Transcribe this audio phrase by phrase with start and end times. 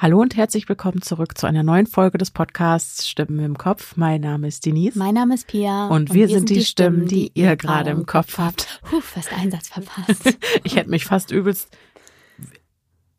[0.00, 3.96] Hallo und herzlich willkommen zurück zu einer neuen Folge des Podcasts Stimmen im Kopf.
[3.96, 4.96] Mein Name ist Denise.
[4.96, 5.88] Mein Name ist Pia.
[5.88, 8.80] Und, und wir, sind, die Stimmen, die, die ihr gerade im Kopf habt.
[8.88, 10.38] Puh, fast Einsatz verpasst.
[10.62, 11.76] ich hätte mich fast übelst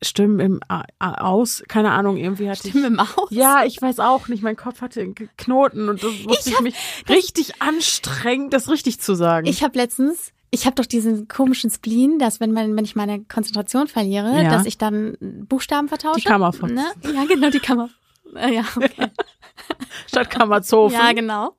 [0.01, 0.59] Stimmen im
[0.99, 3.27] Aus, keine Ahnung, irgendwie hatte Stimmen im Aus?
[3.29, 6.61] Ja, ich weiß auch nicht, mein Kopf hatte einen Knoten und das musste ich, ich
[6.61, 6.75] mich
[7.09, 9.47] richtig anstrengen, das richtig zu sagen.
[9.47, 13.23] Ich habe letztens ich habe doch diesen komischen Spleen, dass wenn man, wenn ich meine
[13.23, 14.49] Konzentration verliere, ja.
[14.49, 16.21] dass ich dann Buchstaben vertausche.
[16.21, 16.71] Die Kammerfox.
[16.71, 16.85] Ne?
[17.13, 17.89] Ja, genau, die Kammer.
[18.35, 19.07] Äh, ja, okay.
[20.07, 20.97] Statt Kammerzofen.
[20.97, 21.55] Ja, genau.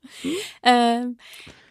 [0.63, 1.17] Ähm,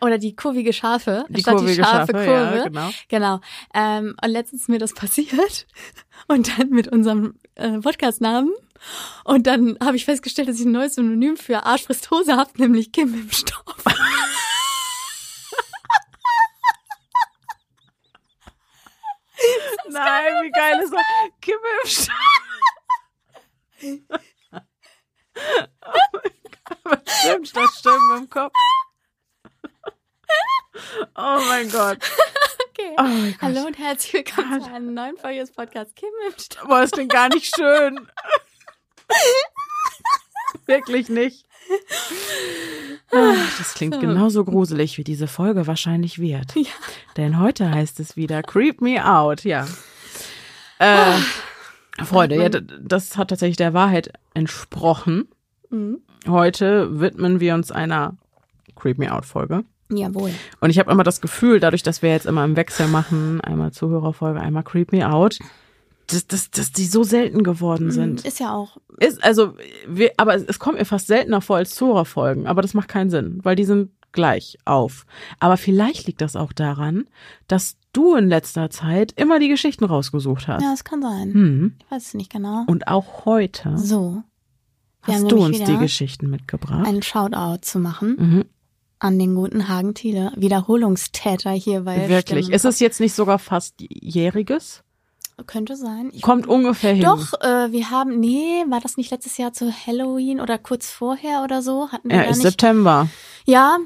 [0.01, 1.25] oder die kurvige Schafe.
[1.29, 2.57] Die statt kurvige die scharfe Schafe, Kurve.
[2.57, 2.89] Ja, genau.
[3.09, 3.39] Genau.
[3.73, 5.67] Ähm, und letztens ist mir das passiert.
[6.27, 8.51] Und dann mit unserem äh, Podcast-Namen.
[9.25, 12.91] Und dann habe ich festgestellt, dass ich ein neues Synonym für Arschfrisst Hose habe, nämlich
[12.93, 13.75] Kim im Stoff.
[19.89, 21.01] Nein, wie geil ist das?
[21.41, 22.15] Kimme im Stall.
[26.83, 28.53] Was stimmt, das stimmt im Kopf.
[31.15, 31.97] Oh mein Gott.
[32.69, 32.95] Okay.
[32.97, 33.41] Oh mein Gott.
[33.41, 36.67] Hallo und herzlich willkommen zu einem neuen Folge des Podcasts Kim im Stall.
[36.67, 38.09] Boah, das klingt gar nicht schön.
[40.65, 41.45] Wirklich nicht.
[43.11, 46.55] Ach, das klingt genauso gruselig, wie diese Folge wahrscheinlich wird.
[46.55, 46.71] Ja.
[47.17, 49.67] Denn heute heißt es wieder Creep Me Out, ja.
[50.79, 51.13] Äh,
[52.03, 55.27] Freunde, ja, das hat tatsächlich der Wahrheit entsprochen.
[55.69, 55.99] Mhm.
[56.27, 58.16] Heute widmen wir uns einer
[58.75, 59.63] Creep Me Out Folge.
[59.91, 60.31] Jawohl.
[60.59, 63.71] Und ich habe immer das Gefühl, dadurch, dass wir jetzt immer im Wechsel machen, einmal
[63.71, 65.39] Zuhörerfolge, einmal Creep Me Out,
[66.11, 68.25] dass, dass, dass die so selten geworden Mhm, sind.
[68.25, 68.77] Ist ja auch.
[68.99, 69.53] Ist, also,
[69.88, 73.09] wir, aber es, es kommt mir fast seltener vor als Zuhörerfolgen, aber das macht keinen
[73.09, 75.05] Sinn, weil die sind gleich auf.
[75.39, 77.05] Aber vielleicht liegt das auch daran,
[77.47, 80.63] dass du in letzter Zeit immer die Geschichten rausgesucht hast.
[80.63, 81.34] Ja, das kann sein.
[81.34, 81.73] Hm.
[81.85, 82.63] Ich weiß es nicht genau.
[82.67, 84.23] Und auch heute So.
[85.03, 86.88] hast du uns die Geschichten mitgebracht.
[86.88, 88.45] Einen Shoutout zu machen Mhm.
[88.97, 90.31] an den guten Hagen Thiele.
[90.35, 92.45] Wiederholungstäter hier bei Wirklich.
[92.45, 92.55] Stimmen.
[92.55, 94.84] Ist es jetzt nicht sogar fast jähriges?
[95.45, 96.09] Könnte sein.
[96.13, 97.03] Ich Kommt ungefähr hin.
[97.03, 101.44] Doch, äh, wir haben, nee, war das nicht letztes Jahr zu Halloween oder kurz vorher
[101.44, 101.91] oder so?
[101.91, 102.41] Hatten wir Ja, ist nicht?
[102.44, 103.07] September.
[103.45, 103.78] Ja.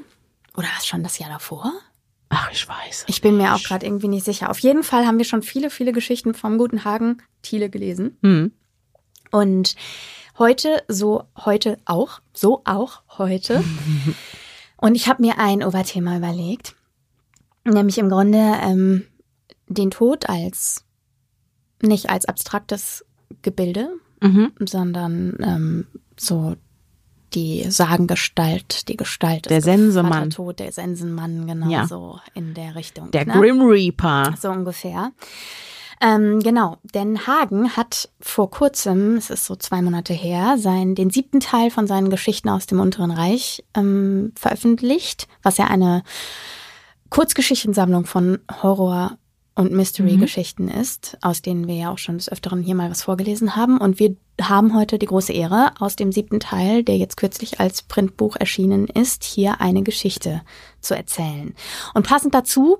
[0.56, 1.72] Oder war es schon das Jahr davor?
[2.28, 3.04] Ach, ich weiß.
[3.08, 4.50] Ich bin mir auch gerade irgendwie nicht sicher.
[4.50, 8.16] Auf jeden Fall haben wir schon viele, viele Geschichten vom guten Hagen Thiele gelesen.
[8.22, 8.52] Hm.
[9.30, 9.76] Und
[10.38, 13.62] heute, so heute auch, so auch heute.
[14.76, 16.74] Und ich habe mir ein Oberthema überlegt,
[17.64, 19.06] nämlich im Grunde ähm,
[19.68, 20.83] den Tod als
[21.84, 23.04] nicht als abstraktes
[23.42, 23.88] Gebilde,
[24.22, 24.52] Mhm.
[24.64, 25.86] sondern ähm,
[26.16, 26.54] so
[27.34, 30.30] die Sagengestalt, die Gestalt Der des Sensemann.
[30.30, 31.86] Tod, der Sensenmann, genau Ja.
[31.86, 33.10] so in der Richtung.
[33.10, 33.32] Der ne?
[33.32, 34.34] Grim Reaper.
[34.40, 35.10] So ungefähr.
[36.00, 41.10] Ähm, genau, denn Hagen hat vor kurzem, es ist so zwei Monate her, sein, den
[41.10, 46.02] siebten Teil von seinen Geschichten aus dem Unteren Reich ähm, veröffentlicht, was ja eine
[47.10, 49.18] Kurzgeschichtensammlung von Horror-
[49.54, 53.54] und Mystery-Geschichten ist, aus denen wir ja auch schon des Öfteren hier mal was vorgelesen
[53.54, 53.78] haben.
[53.78, 57.82] Und wir haben heute die große Ehre, aus dem siebten Teil, der jetzt kürzlich als
[57.82, 60.42] Printbuch erschienen ist, hier eine Geschichte
[60.80, 61.54] zu erzählen.
[61.94, 62.78] Und passend dazu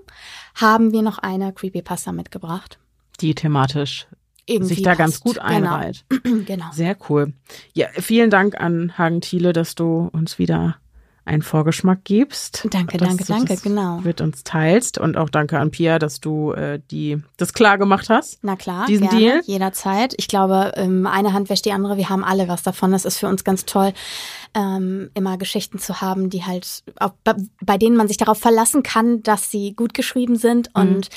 [0.56, 2.78] haben wir noch eine Creepypasta mitgebracht.
[3.20, 4.08] Die thematisch
[4.46, 5.24] Irgendwie sich da ganz passt.
[5.24, 6.04] gut einreiht.
[6.08, 6.42] Genau.
[6.44, 6.66] genau.
[6.72, 7.34] Sehr cool.
[7.72, 10.78] Ja, vielen Dank an Hagen Thiele, dass du uns wieder
[11.26, 12.66] einen Vorgeschmack gibst.
[12.70, 13.98] Danke, danke, danke, genau.
[14.00, 18.10] Mit uns teilst und auch danke an Pia, dass du äh, die das klar gemacht
[18.10, 18.38] hast.
[18.42, 19.40] Na klar, Diesen gerne, Deal?
[19.44, 20.14] jederzeit.
[20.18, 21.96] Ich glaube, ähm, eine Hand wäscht die andere.
[21.96, 22.92] Wir haben alle was davon.
[22.92, 23.94] Das ist für uns ganz toll,
[24.54, 28.82] ähm, immer Geschichten zu haben, die halt, auch, bei, bei denen man sich darauf verlassen
[28.82, 30.82] kann, dass sie gut geschrieben sind Mhm.
[30.82, 31.08] und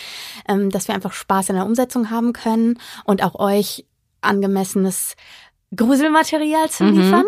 [0.47, 3.85] ähm, dass wir einfach Spaß in der Umsetzung haben können und auch euch
[4.21, 5.15] angemessenes
[5.75, 7.25] Gruselmaterial zu Mhm.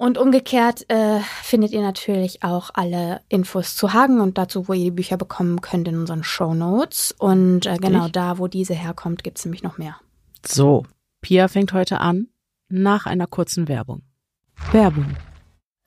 [0.00, 4.84] Und umgekehrt äh, findet ihr natürlich auch alle Infos zu Hagen und dazu, wo ihr
[4.84, 7.14] die Bücher bekommen könnt, in unseren Show Notes.
[7.18, 9.96] Und äh, genau da, wo diese herkommt, gibt's nämlich noch mehr.
[10.42, 10.86] So,
[11.20, 12.28] Pia fängt heute an
[12.70, 14.00] nach einer kurzen Werbung.
[14.72, 15.04] Werbung.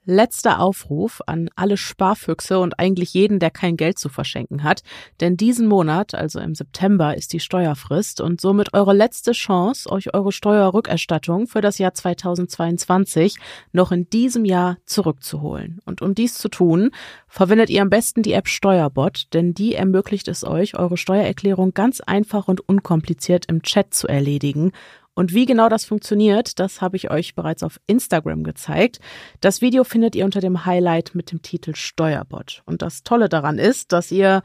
[0.06, 4.84] Letzter Aufruf an alle Sparfüchse und eigentlich jeden, der kein Geld zu verschenken hat,
[5.22, 10.14] denn diesen Monat, also im September, ist die Steuerfrist und somit eure letzte Chance, euch
[10.14, 13.38] eure Steuerrückerstattung für das Jahr 2022
[13.72, 15.80] noch in diesem Jahr zurückzuholen.
[15.86, 16.92] Und um dies zu tun,
[17.28, 22.02] verwendet ihr am besten die App Steuerbot, denn die ermöglicht es euch, eure Steuererklärung ganz
[22.02, 24.74] einfach und unkompliziert im Chat zu erledigen
[25.16, 29.00] und wie genau das funktioniert, das habe ich euch bereits auf Instagram gezeigt.
[29.42, 32.64] Das Video findet ihr unter dem Highlight mit dem Titel Steuerbot.
[32.66, 34.42] Und das Tolle daran ist, dass ihr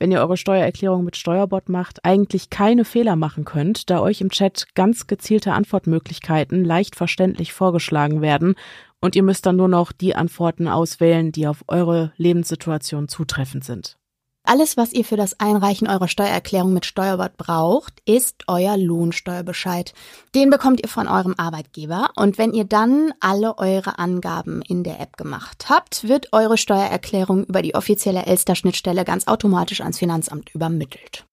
[0.00, 4.30] wenn ihr eure Steuererklärung mit Steuerbot macht, eigentlich keine Fehler machen könnt, da euch im
[4.30, 8.54] Chat ganz gezielte Antwortmöglichkeiten leicht verständlich vorgeschlagen werden
[9.00, 13.97] und ihr müsst dann nur noch die Antworten auswählen, die auf eure Lebenssituation zutreffend sind.
[14.50, 19.92] Alles, was ihr für das Einreichen eurer Steuererklärung mit Steuerbord braucht, ist euer Lohnsteuerbescheid.
[20.34, 25.00] Den bekommt ihr von eurem Arbeitgeber und wenn ihr dann alle eure Angaben in der
[25.00, 31.27] App gemacht habt, wird eure Steuererklärung über die offizielle Elster-Schnittstelle ganz automatisch ans Finanzamt übermittelt.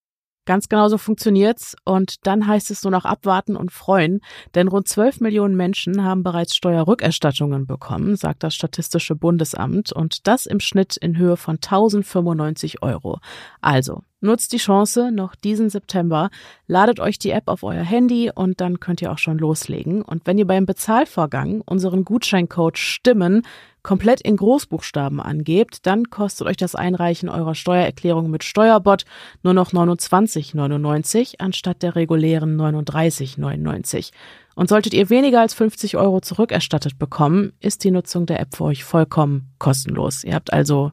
[0.46, 1.76] Ganz genau so funktioniert's.
[1.84, 4.22] Und dann heißt es nur noch abwarten und freuen,
[4.54, 10.46] denn rund 12 Millionen Menschen haben bereits Steuerrückerstattungen bekommen, sagt das Statistische Bundesamt, und das
[10.46, 13.20] im Schnitt in Höhe von 1095 Euro.
[13.62, 16.30] Also, nutzt die Chance noch diesen September,
[16.68, 20.02] ladet euch die App auf euer Handy und dann könnt ihr auch schon loslegen.
[20.02, 23.44] Und wenn ihr beim Bezahlvorgang unseren Gutscheincode Stimmen
[23.86, 29.06] komplett in Großbuchstaben angebt, dann kostet euch das Einreichen eurer Steuererklärung mit Steuerbot
[29.44, 34.10] nur noch 29,99 anstatt der regulären 39,99.
[34.56, 38.64] Und solltet ihr weniger als 50 Euro zurückerstattet bekommen, ist die Nutzung der App für
[38.64, 40.24] euch vollkommen kostenlos.
[40.24, 40.92] Ihr habt also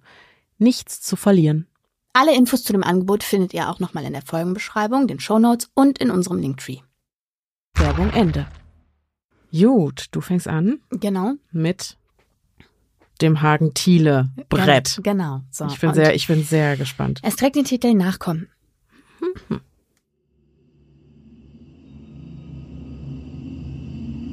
[0.58, 1.66] nichts zu verlieren.
[2.12, 5.96] Alle Infos zu dem Angebot findet ihr auch nochmal in der Folgenbeschreibung, den Shownotes und
[5.96, 6.80] in unserem Linktree.
[7.74, 8.46] Werbung Ende.
[9.50, 10.80] Gut, du fängst an.
[10.90, 11.36] Genau.
[11.52, 11.96] Mit
[13.20, 15.00] dem Hagen-Thiele-Brett.
[15.02, 15.42] Genau.
[15.50, 15.66] So.
[15.66, 17.20] Ich, bin sehr, ich bin sehr gespannt.
[17.22, 18.48] Es trägt den Titel Nachkommen.
[19.20, 19.60] Mhm.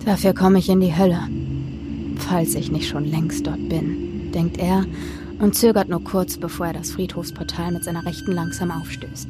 [0.06, 1.20] Dafür komme ich in die Hölle,
[2.18, 4.86] falls ich nicht schon längst dort bin, denkt er
[5.40, 9.30] und zögert nur kurz, bevor er das Friedhofsportal mit seiner Rechten langsam aufstößt.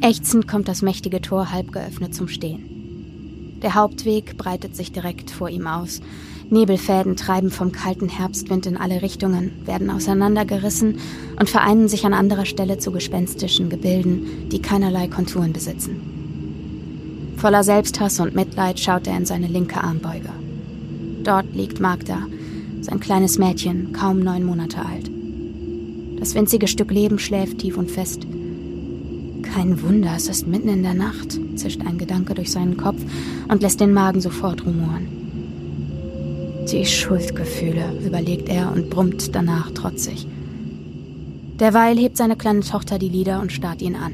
[0.00, 3.60] Ächzend kommt das mächtige Tor halb geöffnet zum Stehen.
[3.62, 6.00] Der Hauptweg breitet sich direkt vor ihm aus
[6.52, 10.98] Nebelfäden treiben vom kalten Herbstwind in alle Richtungen, werden auseinandergerissen
[11.40, 15.96] und vereinen sich an anderer Stelle zu gespenstischen Gebilden, die keinerlei Konturen besitzen.
[17.38, 20.28] Voller Selbsthass und Mitleid schaut er in seine linke Armbeuge.
[21.24, 22.26] Dort liegt Magda,
[22.82, 25.10] sein kleines Mädchen, kaum neun Monate alt.
[26.20, 28.26] Das winzige Stück Leben schläft tief und fest.
[29.42, 33.00] Kein Wunder, es ist mitten in der Nacht, zischt ein Gedanke durch seinen Kopf
[33.48, 35.21] und lässt den Magen sofort rumoren.
[36.70, 40.26] Die Schuldgefühle, überlegt er und brummt danach trotzig.
[41.58, 44.12] Derweil hebt seine kleine Tochter die Lider und starrt ihn an.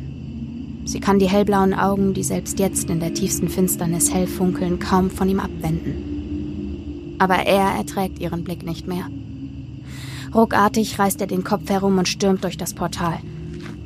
[0.84, 5.10] Sie kann die hellblauen Augen, die selbst jetzt in der tiefsten Finsternis hell funkeln, kaum
[5.10, 7.16] von ihm abwenden.
[7.18, 9.06] Aber er erträgt ihren Blick nicht mehr.
[10.34, 13.18] Ruckartig reißt er den Kopf herum und stürmt durch das Portal.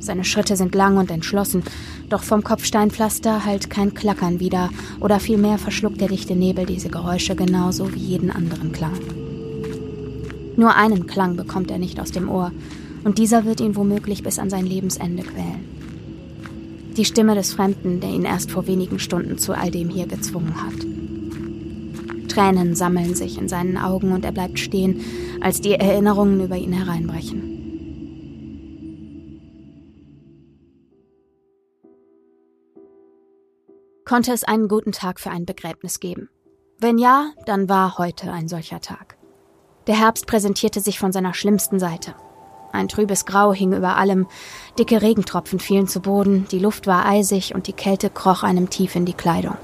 [0.03, 1.63] Seine Schritte sind lang und entschlossen,
[2.09, 4.69] doch vom Kopfsteinpflaster halt kein Klackern wieder,
[4.99, 8.99] oder vielmehr verschluckt der dichte Nebel diese Geräusche genauso wie jeden anderen Klang.
[10.57, 12.51] Nur einen Klang bekommt er nicht aus dem Ohr,
[13.05, 15.63] und dieser wird ihn womöglich bis an sein Lebensende quälen.
[16.97, 20.55] Die Stimme des Fremden, der ihn erst vor wenigen Stunden zu all dem hier gezwungen
[20.61, 22.27] hat.
[22.27, 24.99] Tränen sammeln sich in seinen Augen und er bleibt stehen,
[25.39, 27.53] als die Erinnerungen über ihn hereinbrechen.
[34.13, 36.29] Konnte es einen guten Tag für ein Begräbnis geben?
[36.77, 39.17] Wenn ja, dann war heute ein solcher Tag.
[39.87, 42.13] Der Herbst präsentierte sich von seiner schlimmsten Seite.
[42.71, 44.27] Ein trübes Grau hing über allem,
[44.77, 48.95] dicke Regentropfen fielen zu Boden, die Luft war eisig und die Kälte kroch einem tief
[48.95, 49.57] in die Kleidung.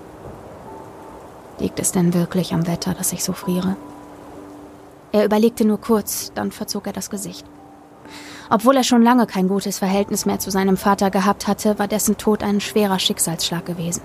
[1.60, 3.76] Liegt es denn wirklich am Wetter, dass ich so friere?
[5.12, 7.46] Er überlegte nur kurz, dann verzog er das Gesicht.
[8.50, 12.18] Obwohl er schon lange kein gutes Verhältnis mehr zu seinem Vater gehabt hatte, war dessen
[12.18, 14.02] Tod ein schwerer Schicksalsschlag gewesen.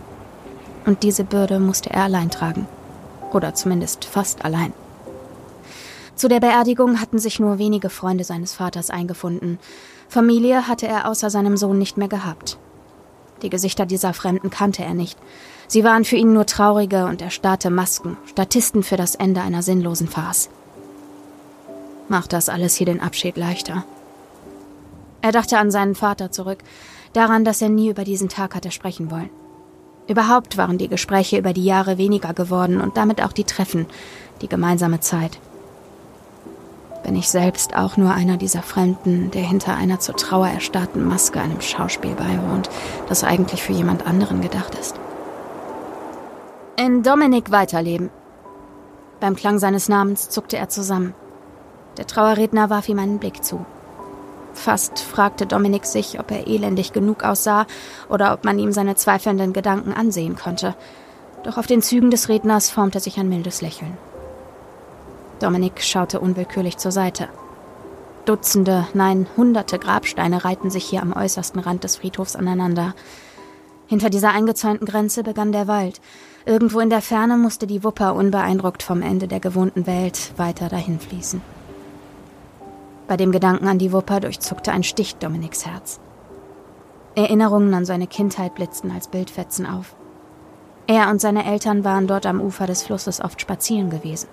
[0.87, 2.67] Und diese Bürde musste er allein tragen.
[3.33, 4.73] Oder zumindest fast allein.
[6.15, 9.59] Zu der Beerdigung hatten sich nur wenige Freunde seines Vaters eingefunden.
[10.09, 12.57] Familie hatte er außer seinem Sohn nicht mehr gehabt.
[13.43, 15.19] Die Gesichter dieser Fremden kannte er nicht.
[15.67, 20.09] Sie waren für ihn nur traurige und erstarrte Masken, Statisten für das Ende einer sinnlosen
[20.09, 20.51] Farce.
[22.09, 23.85] Macht das alles hier den Abschied leichter?
[25.21, 26.59] Er dachte an seinen Vater zurück,
[27.13, 29.31] daran, dass er nie über diesen Tag hatte sprechen wollen.
[30.07, 33.87] Überhaupt waren die Gespräche über die Jahre weniger geworden und damit auch die Treffen,
[34.43, 35.39] die gemeinsame Zeit.
[37.05, 41.41] Bin ich selbst auch nur einer dieser Fremden, der hinter einer zur Trauer erstarrten Maske
[41.41, 42.71] einem Schauspiel beiwohnt,
[43.09, 44.97] das eigentlich für jemand anderen gedacht ist?
[46.77, 48.11] In Dominik weiterleben.
[49.21, 51.15] Beim Klang seines Namens zuckte er zusammen.
[51.99, 53.65] Der Trauerredner warf ihm einen Blick zu.
[54.55, 57.67] Fast fragte Dominik sich, ob er elendig genug aussah
[58.09, 60.75] oder ob man ihm seine zweifelnden Gedanken ansehen konnte.
[61.43, 63.99] Doch auf den Zügen des Redners formte sich ein mildes Lächeln.
[65.41, 67.29] Dominik schaute unwillkürlich zur Seite.
[68.25, 72.95] Dutzende, nein, hunderte Grabsteine reihten sich hier am äußersten Rand des Friedhofs aneinander.
[73.87, 76.01] Hinter dieser eingezäunten Grenze begann der Wald.
[76.47, 80.99] Irgendwo in der Ferne musste die Wupper unbeeindruckt vom Ende der gewohnten Welt weiter dahin
[80.99, 81.43] fließen.
[83.07, 86.01] Bei dem Gedanken an die Wupper durchzuckte ein Stich Dominiks Herz.
[87.15, 89.95] Erinnerungen an seine Kindheit blitzten als Bildfetzen auf.
[90.87, 94.29] Er und seine Eltern waren dort am Ufer des Flusses oft spazieren gewesen.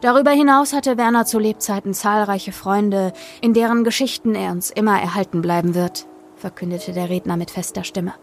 [0.00, 5.42] Darüber hinaus hatte Werner zu Lebzeiten zahlreiche Freunde, in deren Geschichten er uns immer erhalten
[5.42, 6.06] bleiben wird,
[6.36, 8.14] verkündete der Redner mit fester Stimme.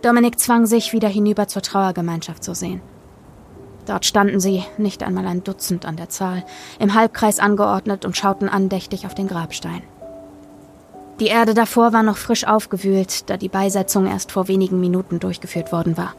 [0.00, 2.80] Dominik zwang sich, wieder hinüber zur Trauergemeinschaft zu sehen.
[3.86, 6.44] Dort standen sie, nicht einmal ein Dutzend an der Zahl,
[6.78, 9.82] im Halbkreis angeordnet und schauten andächtig auf den Grabstein.
[11.20, 15.72] Die Erde davor war noch frisch aufgewühlt, da die Beisetzung erst vor wenigen Minuten durchgeführt
[15.72, 16.14] worden war.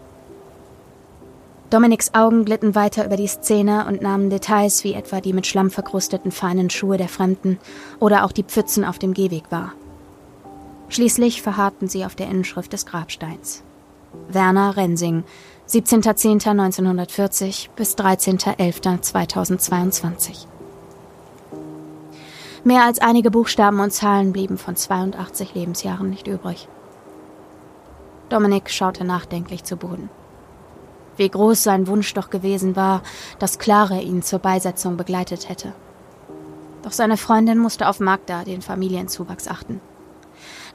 [1.69, 5.71] Dominiks Augen glitten weiter über die Szene und nahmen Details wie etwa die mit Schlamm
[5.71, 7.57] verkrusteten feinen Schuhe der Fremden
[7.99, 9.73] oder auch die Pfützen auf dem Gehweg wahr.
[10.89, 13.63] Schließlich verharrten sie auf der Inschrift des Grabsteins.
[14.29, 15.23] Werner Rensing,
[15.73, 20.45] 17.10.1940 bis 13.11.2022.
[22.63, 26.67] Mehr als einige Buchstaben und Zahlen blieben von 82 Lebensjahren nicht übrig.
[28.29, 30.11] Dominik schaute nachdenklich zu Boden.
[31.17, 33.01] Wie groß sein Wunsch doch gewesen war,
[33.39, 35.73] dass Clara ihn zur Beisetzung begleitet hätte.
[36.83, 39.81] Doch seine Freundin musste auf Magda, den Familienzuwachs, achten.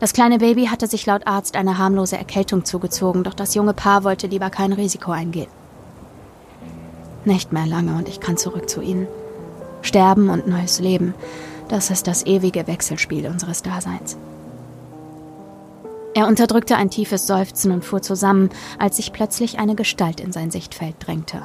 [0.00, 4.04] Das kleine Baby hatte sich laut Arzt eine harmlose Erkältung zugezogen, doch das junge Paar
[4.04, 5.48] wollte lieber kein Risiko eingehen.
[7.24, 9.08] Nicht mehr lange und ich kann zurück zu ihnen.
[9.82, 11.14] Sterben und neues Leben,
[11.68, 14.16] das ist das ewige Wechselspiel unseres Daseins.
[16.14, 20.50] Er unterdrückte ein tiefes Seufzen und fuhr zusammen, als sich plötzlich eine Gestalt in sein
[20.50, 21.42] Sichtfeld drängte.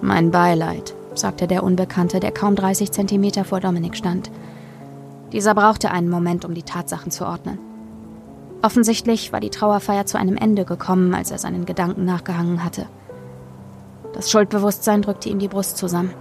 [0.00, 4.30] Mein Beileid, sagte der Unbekannte, der kaum 30 Zentimeter vor Dominik stand.
[5.34, 7.58] Dieser brauchte einen Moment, um die Tatsachen zu ordnen.
[8.62, 12.86] Offensichtlich war die Trauerfeier zu einem Ende gekommen, als er seinen Gedanken nachgehangen hatte.
[14.12, 16.14] Das Schuldbewusstsein drückte ihm die Brust zusammen.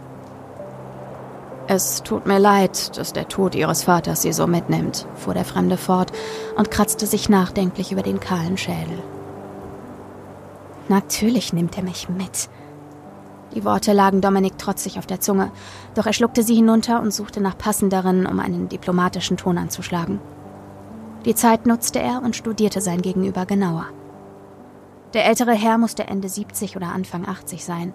[1.68, 5.78] Es tut mir leid, dass der Tod Ihres Vaters Sie so mitnimmt, fuhr der Fremde
[5.78, 6.12] fort
[6.58, 8.98] und kratzte sich nachdenklich über den kahlen Schädel.
[10.90, 12.50] Natürlich nimmt er mich mit.
[13.56, 15.52] Die Worte lagen Dominik trotzig auf der Zunge,
[15.94, 20.20] doch er schluckte sie hinunter und suchte nach passenderen, um einen diplomatischen Ton anzuschlagen.
[21.26, 23.86] Die Zeit nutzte er und studierte sein Gegenüber genauer.
[25.14, 27.94] Der ältere Herr musste Ende 70 oder Anfang 80 sein.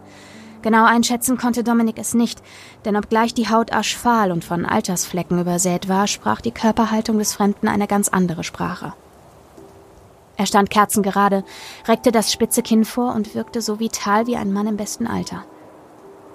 [0.62, 2.40] Genau einschätzen konnte Dominik es nicht,
[2.84, 7.68] denn obgleich die Haut aschfahl und von Altersflecken übersät war, sprach die Körperhaltung des Fremden
[7.68, 8.92] eine ganz andere Sprache.
[10.38, 11.44] Er stand kerzengerade,
[11.88, 15.44] reckte das spitze Kinn vor und wirkte so vital wie ein Mann im besten Alter.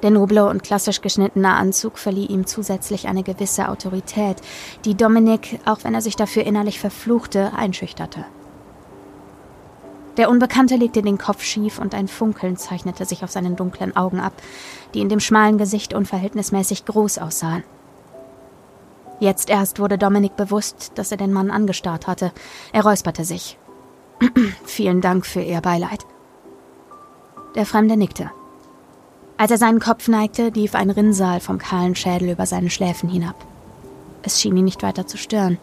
[0.02, 4.42] Der noble und klassisch geschnittene Anzug verlieh ihm zusätzlich eine gewisse Autorität,
[4.84, 8.26] die Dominik, auch wenn er sich dafür innerlich verfluchte, einschüchterte.
[10.18, 14.20] Der Unbekannte legte den Kopf schief und ein Funkeln zeichnete sich auf seinen dunklen Augen
[14.20, 14.34] ab,
[14.94, 17.64] die in dem schmalen Gesicht unverhältnismäßig groß aussahen.
[19.22, 22.34] Jetzt erst wurde Dominik bewusst, dass er den Mann angestarrt hatte.
[22.74, 23.58] Er räusperte sich.
[24.66, 26.06] Vielen Dank für Ihr Beileid.
[27.56, 28.32] Der Fremde nickte.
[29.38, 33.36] Als er seinen Kopf neigte, lief ein Rinnsal vom kahlen Schädel über seine Schläfen hinab.
[34.22, 35.58] Es schien ihn nicht weiter zu stören.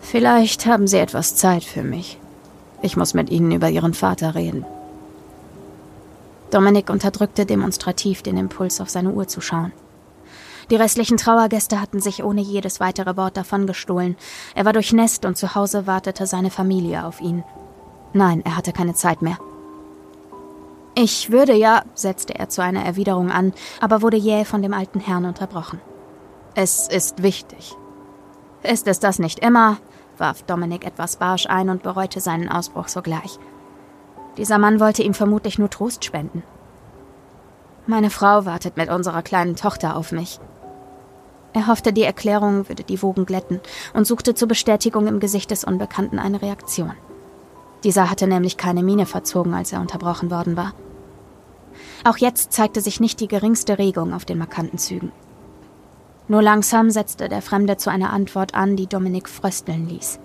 [0.00, 2.18] Vielleicht haben Sie etwas Zeit für mich,
[2.82, 4.64] ich muss mit Ihnen über Ihren Vater reden.
[6.50, 9.72] Dominik unterdrückte demonstrativ den Impuls, auf seine Uhr zu schauen.
[10.72, 14.16] Die restlichen Trauergäste hatten sich ohne jedes weitere Wort davongestohlen.
[14.54, 17.44] Er war durchnässt und zu Hause wartete seine Familie auf ihn.
[18.14, 19.36] Nein, er hatte keine Zeit mehr.
[20.94, 23.52] Ich würde ja, setzte er zu einer Erwiderung an,
[23.82, 25.78] aber wurde jäh von dem alten Herrn unterbrochen.
[26.54, 27.76] Es ist wichtig.
[28.62, 29.76] Ist es das nicht immer?
[30.16, 33.38] warf Dominik etwas barsch ein und bereute seinen Ausbruch sogleich.
[34.38, 36.42] Dieser Mann wollte ihm vermutlich nur Trost spenden.
[37.86, 40.40] Meine Frau wartet mit unserer kleinen Tochter auf mich.
[41.54, 43.60] Er hoffte, die Erklärung würde die Wogen glätten
[43.92, 46.94] und suchte zur Bestätigung im Gesicht des Unbekannten eine Reaktion.
[47.84, 50.72] Dieser hatte nämlich keine Miene verzogen, als er unterbrochen worden war.
[52.04, 55.12] Auch jetzt zeigte sich nicht die geringste Regung auf den markanten Zügen.
[56.28, 60.18] Nur langsam setzte der Fremde zu einer Antwort an, die Dominik frösteln ließ.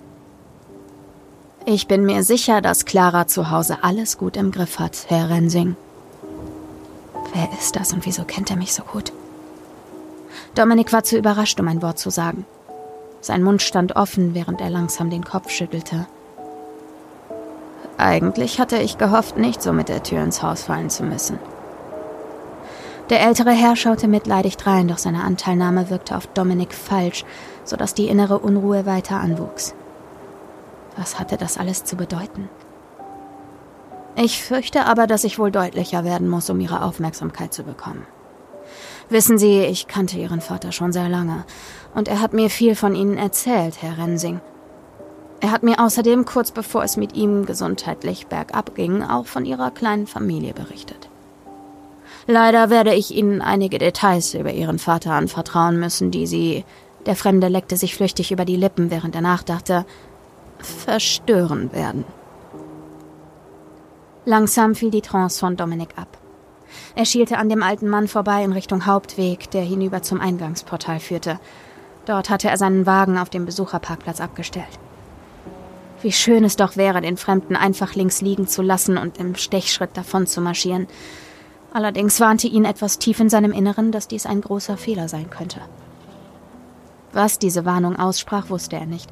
[1.65, 5.75] Ich bin mir sicher, dass Clara zu Hause alles gut im Griff hat, Herr Rensing.
[7.33, 9.11] Wer ist das und wieso kennt er mich so gut?
[10.55, 12.45] Dominik war zu überrascht, um ein Wort zu sagen.
[13.21, 16.07] Sein Mund stand offen, während er langsam den Kopf schüttelte.
[17.97, 21.39] Eigentlich hatte ich gehofft, nicht so mit der Tür ins Haus fallen zu müssen.
[23.09, 27.23] Der ältere Herr schaute mitleidig drein, doch seine Anteilnahme wirkte auf Dominik falsch,
[27.63, 29.73] sodass die innere Unruhe weiter anwuchs.
[30.97, 32.49] Was hatte das alles zu bedeuten?
[34.15, 38.05] Ich fürchte aber, dass ich wohl deutlicher werden muss, um ihre Aufmerksamkeit zu bekommen.
[39.09, 41.45] Wissen Sie, ich kannte Ihren Vater schon sehr lange,
[41.95, 44.41] und er hat mir viel von Ihnen erzählt, Herr Rensing.
[45.39, 49.71] Er hat mir außerdem kurz bevor es mit ihm gesundheitlich bergab ging, auch von Ihrer
[49.71, 51.09] kleinen Familie berichtet.
[52.25, 56.65] Leider werde ich Ihnen einige Details über Ihren Vater anvertrauen müssen, die Sie,
[57.05, 59.85] der Fremde leckte sich flüchtig über die Lippen, während er nachdachte,
[60.59, 62.03] verstören werden.
[64.25, 66.17] Langsam fiel die Trance von Dominik ab.
[66.95, 71.39] Er schielte an dem alten Mann vorbei in Richtung Hauptweg, der hinüber zum Eingangsportal führte.
[72.05, 74.79] Dort hatte er seinen Wagen auf dem Besucherparkplatz abgestellt.
[76.01, 79.97] Wie schön es doch wäre, den Fremden einfach links liegen zu lassen und im Stechschritt
[79.97, 80.87] davon zu marschieren.
[81.73, 85.61] Allerdings warnte ihn etwas tief in seinem Inneren, dass dies ein großer Fehler sein könnte.
[87.13, 89.09] Was diese Warnung aussprach, wusste er nicht.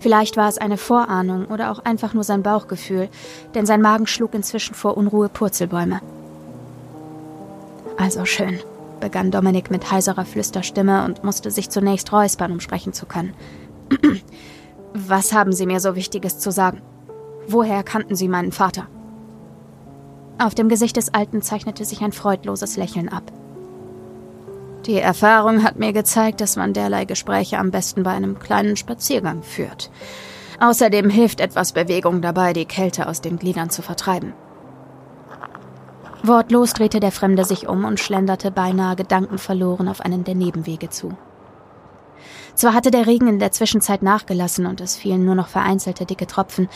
[0.00, 3.08] Vielleicht war es eine Vorahnung oder auch einfach nur sein Bauchgefühl,
[3.54, 6.00] denn sein Magen schlug inzwischen vor Unruhe Purzelbäume.
[8.02, 8.58] Also schön,
[8.98, 13.32] begann Dominik mit heiserer Flüsterstimme und musste sich zunächst räuspern, um sprechen zu können.
[14.92, 16.82] Was haben Sie mir so Wichtiges zu sagen?
[17.46, 18.88] Woher kannten Sie meinen Vater?
[20.38, 23.30] Auf dem Gesicht des Alten zeichnete sich ein freudloses Lächeln ab.
[24.86, 29.44] Die Erfahrung hat mir gezeigt, dass man derlei Gespräche am besten bei einem kleinen Spaziergang
[29.44, 29.92] führt.
[30.58, 34.32] Außerdem hilft etwas Bewegung dabei, die Kälte aus den Gliedern zu vertreiben.
[36.22, 41.16] Wortlos drehte der Fremde sich um und schlenderte beinahe gedankenverloren auf einen der Nebenwege zu.
[42.54, 46.26] Zwar hatte der Regen in der Zwischenzeit nachgelassen und es fielen nur noch vereinzelte dicke
[46.26, 46.68] Tropfen,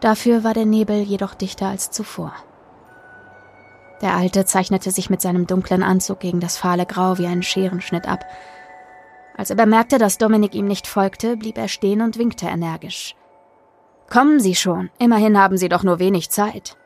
[0.00, 2.32] dafür war der Nebel jedoch dichter als zuvor.
[4.00, 8.08] Der Alte zeichnete sich mit seinem dunklen Anzug gegen das fahle Grau wie einen Scherenschnitt
[8.08, 8.24] ab.
[9.36, 13.16] Als er bemerkte, dass Dominik ihm nicht folgte, blieb er stehen und winkte energisch.
[14.08, 16.76] Kommen Sie schon, immerhin haben Sie doch nur wenig Zeit.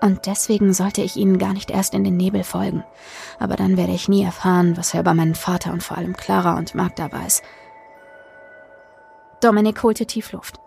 [0.00, 2.84] Und deswegen sollte ich Ihnen gar nicht erst in den Nebel folgen.
[3.38, 6.58] Aber dann werde ich nie erfahren, was er über meinen Vater und vor allem Clara
[6.58, 7.42] und Magda weiß.
[9.40, 10.60] Dominik holte Tiefluft.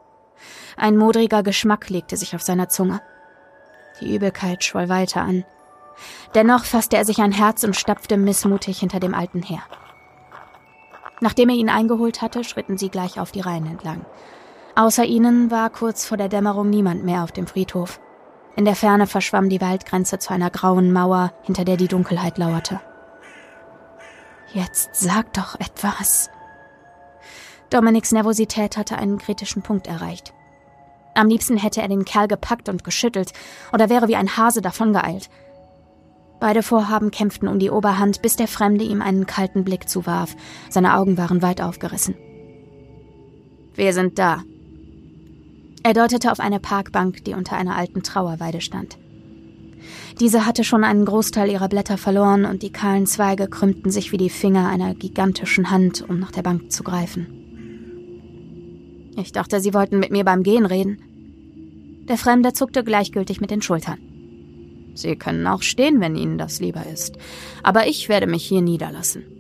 [0.77, 3.01] Ein modriger Geschmack legte sich auf seiner Zunge.
[4.01, 5.43] Die Übelkeit schwoll weiter an.
[6.33, 9.61] Dennoch fasste er sich ein Herz und stapfte missmutig hinter dem Alten her.
[11.21, 14.05] Nachdem er ihn eingeholt hatte, schritten sie gleich auf die Reihen entlang.
[14.75, 17.99] Außer ihnen war kurz vor der Dämmerung niemand mehr auf dem Friedhof.
[18.59, 22.81] In der Ferne verschwamm die Waldgrenze zu einer grauen Mauer, hinter der die Dunkelheit lauerte.
[24.53, 26.29] Jetzt sag doch etwas.
[27.69, 30.33] Dominiks Nervosität hatte einen kritischen Punkt erreicht.
[31.15, 33.31] Am liebsten hätte er den Kerl gepackt und geschüttelt
[33.71, 35.29] oder wäre wie ein Hase davongeeilt.
[36.41, 40.35] Beide Vorhaben kämpften um die Oberhand, bis der Fremde ihm einen kalten Blick zuwarf.
[40.69, 42.17] Seine Augen waren weit aufgerissen.
[43.73, 44.43] Wir sind da.
[45.89, 48.99] Er deutete auf eine Parkbank, die unter einer alten Trauerweide stand.
[50.19, 54.17] Diese hatte schon einen Großteil ihrer Blätter verloren und die kahlen Zweige krümmten sich wie
[54.17, 57.25] die Finger einer gigantischen Hand, um nach der Bank zu greifen.
[59.17, 61.01] Ich dachte, Sie wollten mit mir beim Gehen reden.
[62.07, 63.97] Der Fremde zuckte gleichgültig mit den Schultern.
[64.93, 67.17] Sie können auch stehen, wenn Ihnen das lieber ist.
[67.63, 69.38] Aber ich werde mich hier niederlassen.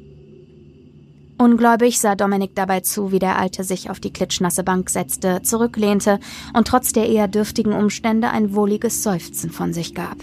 [1.39, 6.19] Ungläubig sah Dominik dabei zu, wie der Alte sich auf die klitschnasse Bank setzte, zurücklehnte
[6.53, 10.17] und trotz der eher dürftigen Umstände ein wohliges Seufzen von sich gab.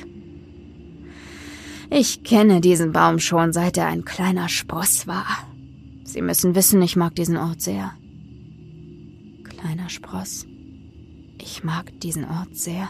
[1.91, 5.27] Ich kenne diesen Baum schon, seit er ein kleiner Spross war.
[6.05, 7.93] Sie müssen wissen, ich mag diesen Ort sehr
[9.67, 10.47] kleiner Spross.
[11.41, 12.89] Ich mag diesen Ort sehr.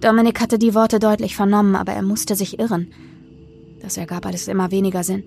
[0.00, 2.88] Dominik hatte die Worte deutlich vernommen, aber er musste sich irren.
[3.80, 5.24] Das ergab alles immer weniger Sinn.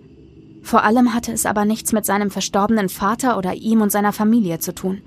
[0.62, 4.60] Vor allem hatte es aber nichts mit seinem verstorbenen Vater oder ihm und seiner Familie
[4.60, 5.02] zu tun.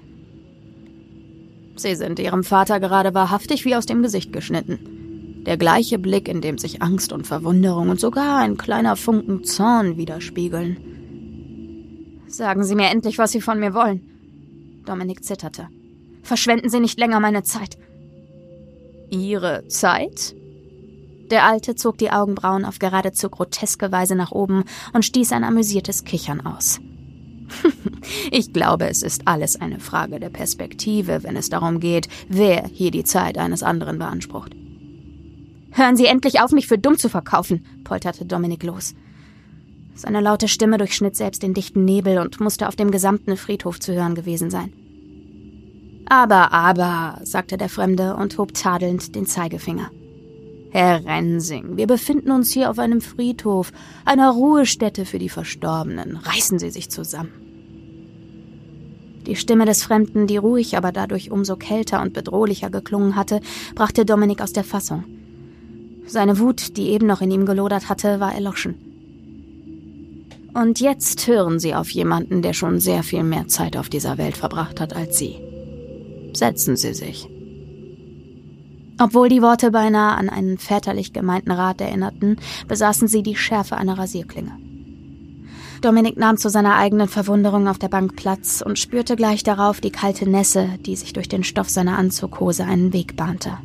[1.77, 5.43] Sie sind Ihrem Vater gerade wahrhaftig wie aus dem Gesicht geschnitten.
[5.47, 9.97] Der gleiche Blick, in dem sich Angst und Verwunderung und sogar ein kleiner Funken Zorn
[9.97, 10.77] widerspiegeln.
[12.29, 14.83] Sagen Sie mir endlich, was Sie von mir wollen.
[14.87, 15.69] Dominik zitterte.
[16.23, 17.77] Verschwenden Sie nicht länger meine Zeit.
[19.11, 20.35] Ihre Zeit?
[21.33, 26.05] Der Alte zog die Augenbrauen auf geradezu groteske Weise nach oben und stieß ein amüsiertes
[26.05, 26.79] Kichern aus.
[28.31, 32.91] ich glaube, es ist alles eine Frage der Perspektive, wenn es darum geht, wer hier
[32.91, 34.53] die Zeit eines anderen beansprucht.
[35.71, 38.95] Hören Sie endlich auf, mich für dumm zu verkaufen, polterte Dominik los.
[39.95, 43.95] Seine laute Stimme durchschnitt selbst den dichten Nebel und musste auf dem gesamten Friedhof zu
[43.95, 44.71] hören gewesen sein.
[46.11, 49.91] Aber, aber, sagte der Fremde und hob tadelnd den Zeigefinger.
[50.73, 53.73] Herr Rensing, wir befinden uns hier auf einem Friedhof,
[54.07, 56.17] einer Ruhestätte für die Verstorbenen.
[56.17, 57.31] Reißen Sie sich zusammen.
[59.27, 63.43] Die Stimme des Fremden, die ruhig, aber dadurch umso kälter und bedrohlicher geklungen hatte,
[63.75, 65.05] brachte Dominik aus der Fassung.
[66.07, 68.75] Seine Wut, die eben noch in ihm gelodert hatte, war erloschen.
[70.55, 74.39] Und jetzt hören Sie auf jemanden, der schon sehr viel mehr Zeit auf dieser Welt
[74.39, 75.37] verbracht hat als Sie.
[76.33, 77.29] Setzen Sie sich.
[79.03, 82.37] Obwohl die Worte beinahe an einen väterlich gemeinten Rat erinnerten,
[82.69, 84.53] besaßen sie die Schärfe einer Rasierklinge.
[85.81, 89.91] Dominik nahm zu seiner eigenen Verwunderung auf der Bank Platz und spürte gleich darauf die
[89.91, 93.59] kalte Nässe, die sich durch den Stoff seiner Anzughose einen Weg bahnte.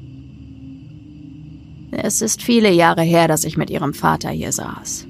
[1.91, 5.06] Es ist viele Jahre her, dass ich mit ihrem Vater hier saß.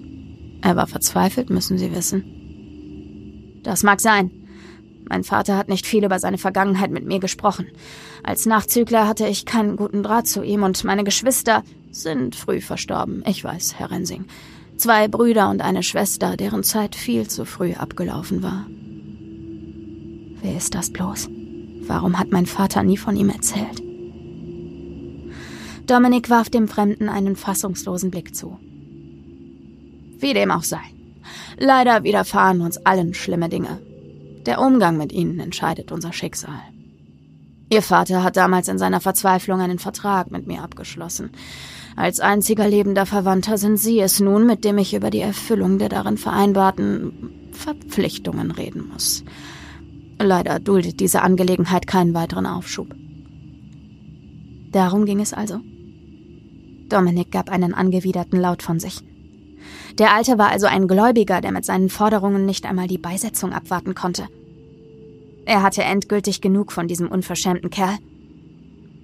[0.61, 3.61] Er war verzweifelt, müssen Sie wissen.
[3.63, 4.29] Das mag sein.
[5.09, 7.67] Mein Vater hat nicht viel über seine Vergangenheit mit mir gesprochen.
[8.23, 13.23] Als Nachzügler hatte ich keinen guten Draht zu ihm und meine Geschwister sind früh verstorben.
[13.27, 14.25] Ich weiß, Herr Rensing.
[14.77, 18.67] Zwei Brüder und eine Schwester, deren Zeit viel zu früh abgelaufen war.
[20.41, 21.29] Wer ist das bloß?
[21.87, 23.81] Warum hat mein Vater nie von ihm erzählt?
[25.87, 28.59] Dominik warf dem Fremden einen fassungslosen Blick zu.
[30.19, 30.81] Wie dem auch sei.
[31.57, 33.79] Leider widerfahren uns allen schlimme Dinge.
[34.47, 36.61] Der Umgang mit ihnen entscheidet unser Schicksal.
[37.69, 41.31] Ihr Vater hat damals in seiner Verzweiflung einen Vertrag mit mir abgeschlossen.
[41.97, 45.89] Als einziger lebender Verwandter sind Sie es nun, mit dem ich über die Erfüllung der
[45.89, 49.25] darin vereinbarten Verpflichtungen reden muss.
[50.17, 52.95] Leider duldet diese Angelegenheit keinen weiteren Aufschub.
[54.71, 55.59] Darum ging es also.
[56.87, 59.01] Dominik gab einen angewiderten Laut von sich.
[59.97, 63.95] Der Alte war also ein Gläubiger, der mit seinen Forderungen nicht einmal die Beisetzung abwarten
[63.95, 64.27] konnte.
[65.45, 67.97] Er hatte endgültig genug von diesem unverschämten Kerl.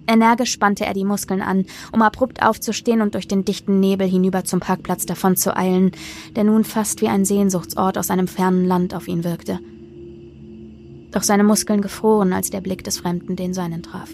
[0.06, 4.44] Energisch spannte er die Muskeln an, um abrupt aufzustehen und durch den dichten Nebel hinüber
[4.44, 5.92] zum Parkplatz davon zu eilen,
[6.36, 9.60] der nun fast wie ein Sehnsuchtsort aus einem fernen Land auf ihn wirkte.
[11.12, 14.10] Doch seine Muskeln gefroren, als der Blick des Fremden den seinen traf.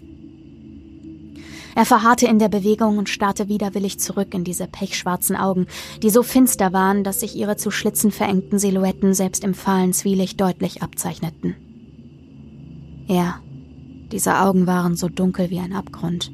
[1.75, 5.67] Er verharrte in der Bewegung und starrte widerwillig zurück in diese pechschwarzen Augen,
[6.01, 10.39] die so finster waren, dass sich ihre zu Schlitzen verengten Silhouetten selbst im fahlen Zwielicht
[10.41, 11.55] deutlich abzeichneten.
[13.07, 13.39] Ja,
[14.11, 16.31] diese Augen waren so dunkel wie ein Abgrund.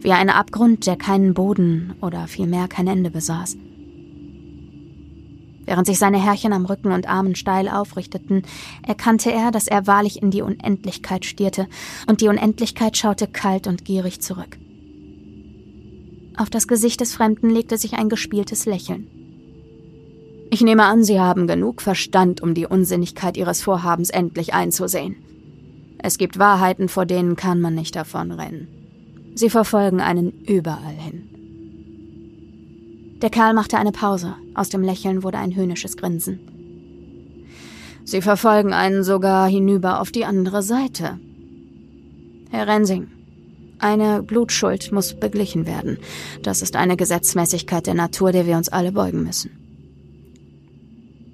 [0.00, 3.56] Wie ein Abgrund, der keinen Boden oder vielmehr kein Ende besaß.
[5.66, 8.42] Während sich seine Härchen am Rücken und Armen steil aufrichteten,
[8.86, 11.68] erkannte er, dass er wahrlich in die Unendlichkeit stierte,
[12.06, 14.58] und die Unendlichkeit schaute kalt und gierig zurück.
[16.36, 19.08] Auf das Gesicht des Fremden legte sich ein gespieltes Lächeln.
[20.50, 25.16] Ich nehme an, Sie haben genug Verstand, um die Unsinnigkeit Ihres Vorhabens endlich einzusehen.
[25.98, 28.66] Es gibt Wahrheiten, vor denen kann man nicht davonrennen.
[29.34, 31.29] Sie verfolgen einen überall hin.
[33.22, 34.34] Der Kerl machte eine Pause.
[34.54, 36.40] Aus dem Lächeln wurde ein höhnisches Grinsen.
[38.04, 41.18] Sie verfolgen einen sogar hinüber auf die andere Seite.
[42.50, 43.08] Herr Rensing,
[43.78, 45.98] eine Blutschuld muss beglichen werden.
[46.42, 49.50] Das ist eine Gesetzmäßigkeit der Natur, der wir uns alle beugen müssen.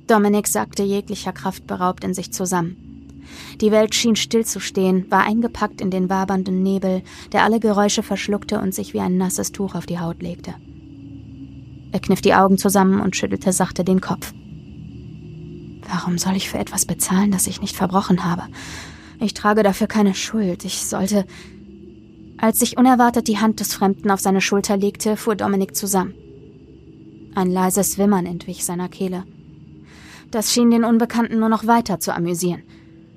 [0.07, 2.77] Dominik sackte jeglicher Kraft beraubt in sich zusammen.
[3.61, 8.75] Die Welt schien stillzustehen, war eingepackt in den wabernden Nebel, der alle Geräusche verschluckte und
[8.75, 10.55] sich wie ein nasses Tuch auf die Haut legte.
[11.93, 14.33] Er kniff die Augen zusammen und schüttelte sachte den Kopf.
[15.89, 18.43] Warum soll ich für etwas bezahlen, das ich nicht verbrochen habe?
[19.21, 20.65] Ich trage dafür keine Schuld.
[20.65, 21.25] Ich sollte.
[22.39, 26.15] Als sich unerwartet die Hand des Fremden auf seine Schulter legte, fuhr Dominik zusammen.
[27.35, 29.25] Ein leises Wimmern entwich seiner Kehle.
[30.31, 32.63] Das schien den Unbekannten nur noch weiter zu amüsieren.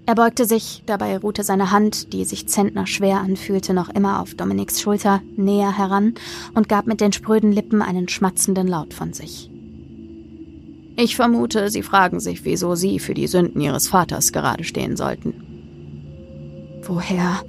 [0.10, 4.82] Er beugte sich, dabei ruhte seine Hand, die sich zentnerschwer anfühlte, noch immer auf Dominiks
[4.82, 6.16] Schulter, näher heran
[6.56, 9.52] und gab mit den spröden Lippen einen schmatzenden Laut von sich.
[10.96, 15.36] Ich vermute, Sie fragen sich, wieso Sie für die Sünden Ihres Vaters gerade stehen sollten.
[16.82, 17.44] Woher?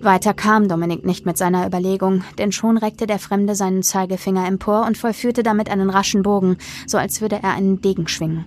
[0.00, 4.86] Weiter kam Dominik nicht mit seiner Überlegung, denn schon reckte der Fremde seinen Zeigefinger empor
[4.86, 8.44] und vollführte damit einen raschen Bogen, so als würde er einen Degen schwingen.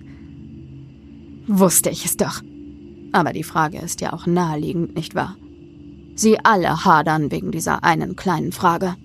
[1.46, 2.40] Wusste ich es doch.
[3.12, 5.36] Aber die Frage ist ja auch naheliegend, nicht wahr?
[6.14, 8.96] Sie alle hadern wegen dieser einen kleinen Frage.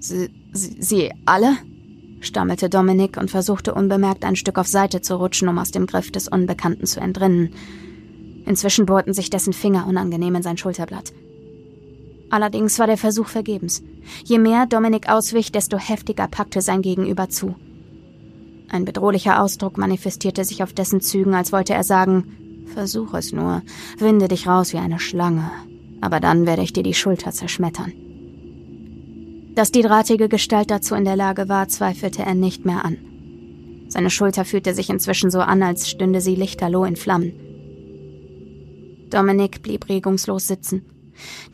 [0.00, 1.56] Sie, Sie, Sie alle?
[2.20, 6.10] stammelte Dominik und versuchte unbemerkt ein Stück auf Seite zu rutschen, um aus dem Griff
[6.10, 7.50] des Unbekannten zu entrinnen.
[8.46, 11.12] Inzwischen bohrten sich dessen Finger unangenehm in sein Schulterblatt.
[12.30, 13.82] Allerdings war der Versuch vergebens.
[14.24, 17.54] Je mehr Dominik auswich, desto heftiger packte sein Gegenüber zu.
[18.68, 23.62] Ein bedrohlicher Ausdruck manifestierte sich auf dessen Zügen, als wollte er sagen, Versuch es nur.
[23.98, 25.50] Winde dich raus wie eine Schlange.
[26.00, 27.92] Aber dann werde ich dir die Schulter zerschmettern.
[29.54, 32.98] Dass die drahtige Gestalt dazu in der Lage war, zweifelte er nicht mehr an.
[33.88, 37.32] Seine Schulter fühlte sich inzwischen so an, als stünde sie lichterloh in Flammen.
[39.08, 40.84] Dominik blieb regungslos sitzen.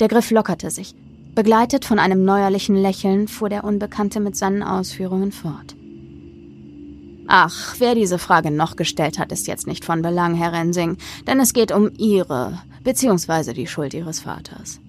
[0.01, 0.96] Der Griff lockerte sich.
[1.35, 5.77] Begleitet von einem neuerlichen Lächeln fuhr der Unbekannte mit seinen Ausführungen fort.
[7.27, 11.41] Ach, wer diese Frage noch gestellt hat, ist jetzt nicht von Belang, Herr Rensing, denn
[11.41, 14.81] es geht um Ihre, beziehungsweise die Schuld Ihres Vaters.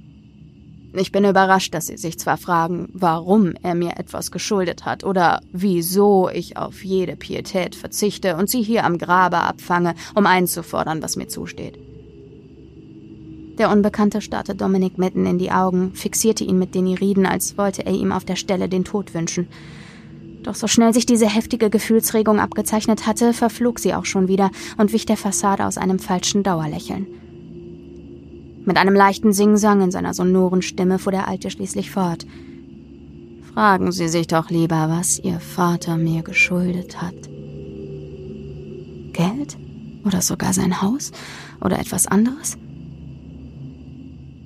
[0.96, 5.42] Ich bin überrascht, dass Sie sich zwar fragen, warum er mir etwas geschuldet hat oder
[5.52, 11.16] wieso ich auf jede Pietät verzichte und Sie hier am Grabe abfange, um einzufordern, was
[11.16, 11.80] mir zusteht.
[13.58, 17.86] Der Unbekannte starrte Dominik mitten in die Augen, fixierte ihn mit den Iriden, als wollte
[17.86, 19.48] er ihm auf der Stelle den Tod wünschen.
[20.44, 24.92] Doch so schnell sich diese heftige Gefühlsregung abgezeichnet hatte, verflog sie auch schon wieder und
[24.92, 27.08] wich der Fassade aus einem falschen Dauerlächeln.
[28.66, 32.26] Mit einem leichten Singsang in seiner sonoren Stimme fuhr der Alte schließlich fort.
[33.54, 37.16] Fragen Sie sich doch lieber, was Ihr Vater mir geschuldet hat.
[39.14, 39.58] Geld?
[40.06, 41.12] Oder sogar sein Haus?
[41.62, 42.58] Oder etwas anderes?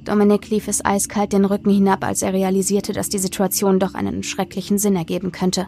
[0.08, 4.24] Dominik lief es eiskalt den Rücken hinab, als er realisierte, dass die Situation doch einen
[4.24, 5.68] schrecklichen Sinn ergeben könnte.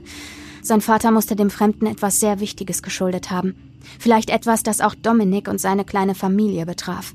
[0.62, 3.56] Sein Vater musste dem Fremden etwas sehr Wichtiges geschuldet haben.
[4.00, 7.14] Vielleicht etwas, das auch Dominik und seine kleine Familie betraf.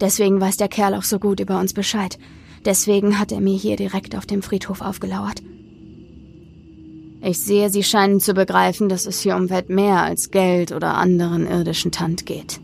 [0.00, 2.18] Deswegen weiß der Kerl auch so gut über uns Bescheid.
[2.64, 5.42] Deswegen hat er mir hier direkt auf dem Friedhof aufgelauert.
[7.22, 10.94] Ich sehe, Sie scheinen zu begreifen, dass es hier um weit mehr als Geld oder
[10.94, 12.60] anderen irdischen Tand geht.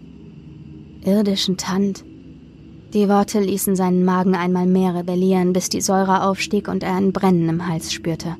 [1.05, 2.05] Irdischen Tand?
[2.92, 7.12] Die Worte ließen seinen Magen einmal mehr rebellieren, bis die Säure aufstieg und er ein
[7.12, 8.37] Brennen im Hals spürte.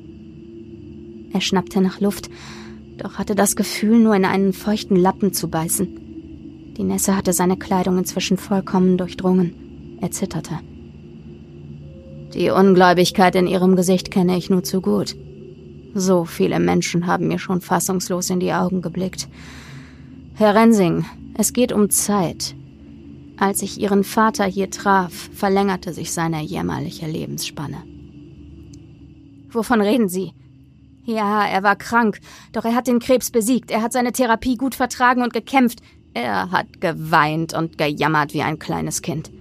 [1.31, 2.29] Er schnappte nach Luft,
[2.97, 6.73] doch hatte das Gefühl, nur in einen feuchten Lappen zu beißen.
[6.77, 9.97] Die Nässe hatte seine Kleidung inzwischen vollkommen durchdrungen.
[10.01, 10.59] Er zitterte.
[12.33, 15.15] Die Ungläubigkeit in ihrem Gesicht kenne ich nur zu gut.
[15.93, 19.29] So viele Menschen haben mir schon fassungslos in die Augen geblickt.
[20.35, 21.05] Herr Rensing,
[21.37, 22.55] es geht um Zeit,
[23.41, 27.83] als ich ihren Vater hier traf, verlängerte sich seine jämmerliche Lebensspanne.
[29.49, 30.33] Wovon reden Sie?
[31.05, 32.19] Ja, er war krank,
[32.51, 33.71] doch er hat den Krebs besiegt.
[33.71, 35.79] Er hat seine Therapie gut vertragen und gekämpft.
[36.13, 39.31] Er hat geweint und gejammert wie ein kleines Kind.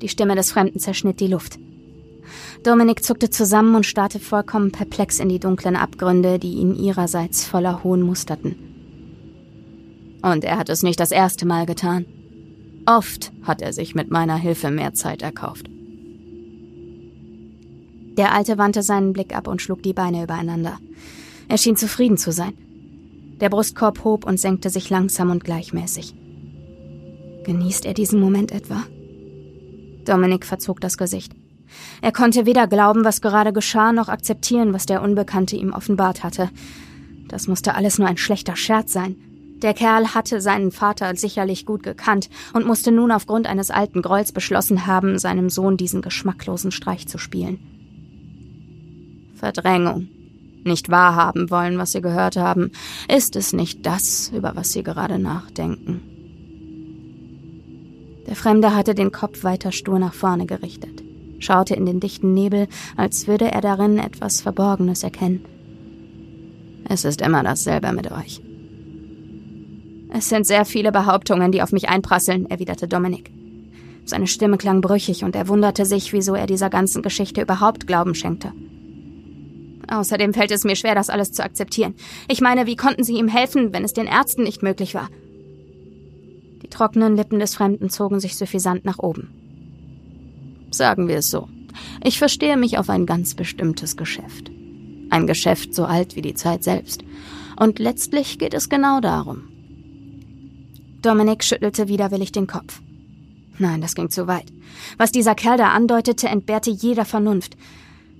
[0.00, 1.58] Die Stimme des Fremden zerschnitt die Luft.
[2.62, 7.84] Dominik zuckte zusammen und starrte vollkommen perplex in die dunklen Abgründe, die ihn ihrerseits voller
[7.84, 8.56] Hohn musterten.
[10.22, 12.06] Und er hat es nicht das erste Mal getan.
[12.90, 15.70] Oft hat er sich mit meiner Hilfe mehr Zeit erkauft.
[18.18, 20.76] Der Alte wandte seinen Blick ab und schlug die Beine übereinander.
[21.46, 22.52] Er schien zufrieden zu sein.
[23.40, 26.16] Der Brustkorb hob und senkte sich langsam und gleichmäßig.
[27.44, 28.82] Genießt er diesen Moment etwa?
[30.04, 31.32] Dominik verzog das Gesicht.
[32.02, 36.50] Er konnte weder glauben, was gerade geschah, noch akzeptieren, was der Unbekannte ihm offenbart hatte.
[37.28, 39.29] Das musste alles nur ein schlechter Scherz sein.
[39.62, 44.32] Der Kerl hatte seinen Vater sicherlich gut gekannt und musste nun aufgrund eines alten Grolls
[44.32, 47.58] beschlossen haben, seinem Sohn diesen geschmacklosen Streich zu spielen.
[49.34, 50.08] Verdrängung.
[50.64, 52.70] Nicht wahrhaben wollen, was sie gehört haben.
[53.08, 56.02] Ist es nicht das, über was sie gerade nachdenken?
[58.26, 61.02] Der Fremde hatte den Kopf weiter stur nach vorne gerichtet,
[61.38, 65.44] schaute in den dichten Nebel, als würde er darin etwas Verborgenes erkennen.
[66.84, 68.42] Es ist immer dasselbe mit euch.
[70.12, 73.30] Es sind sehr viele Behauptungen, die auf mich einprasseln, erwiderte Dominik.
[74.04, 78.14] Seine Stimme klang brüchig und er wunderte sich, wieso er dieser ganzen Geschichte überhaupt Glauben
[78.14, 78.52] schenkte.
[79.88, 81.94] Außerdem fällt es mir schwer, das alles zu akzeptieren.
[82.28, 85.08] Ich meine, wie konnten Sie ihm helfen, wenn es den Ärzten nicht möglich war?
[86.62, 89.30] Die trockenen Lippen des Fremden zogen sich suffisant nach oben.
[90.70, 91.48] Sagen wir es so.
[92.04, 94.50] Ich verstehe mich auf ein ganz bestimmtes Geschäft.
[95.10, 97.02] Ein Geschäft so alt wie die Zeit selbst.
[97.58, 99.49] Und letztlich geht es genau darum.
[101.02, 102.80] Dominik schüttelte widerwillig den Kopf.
[103.58, 104.46] Nein, das ging zu weit.
[104.96, 107.56] Was dieser Kerl da andeutete, entbehrte jeder Vernunft.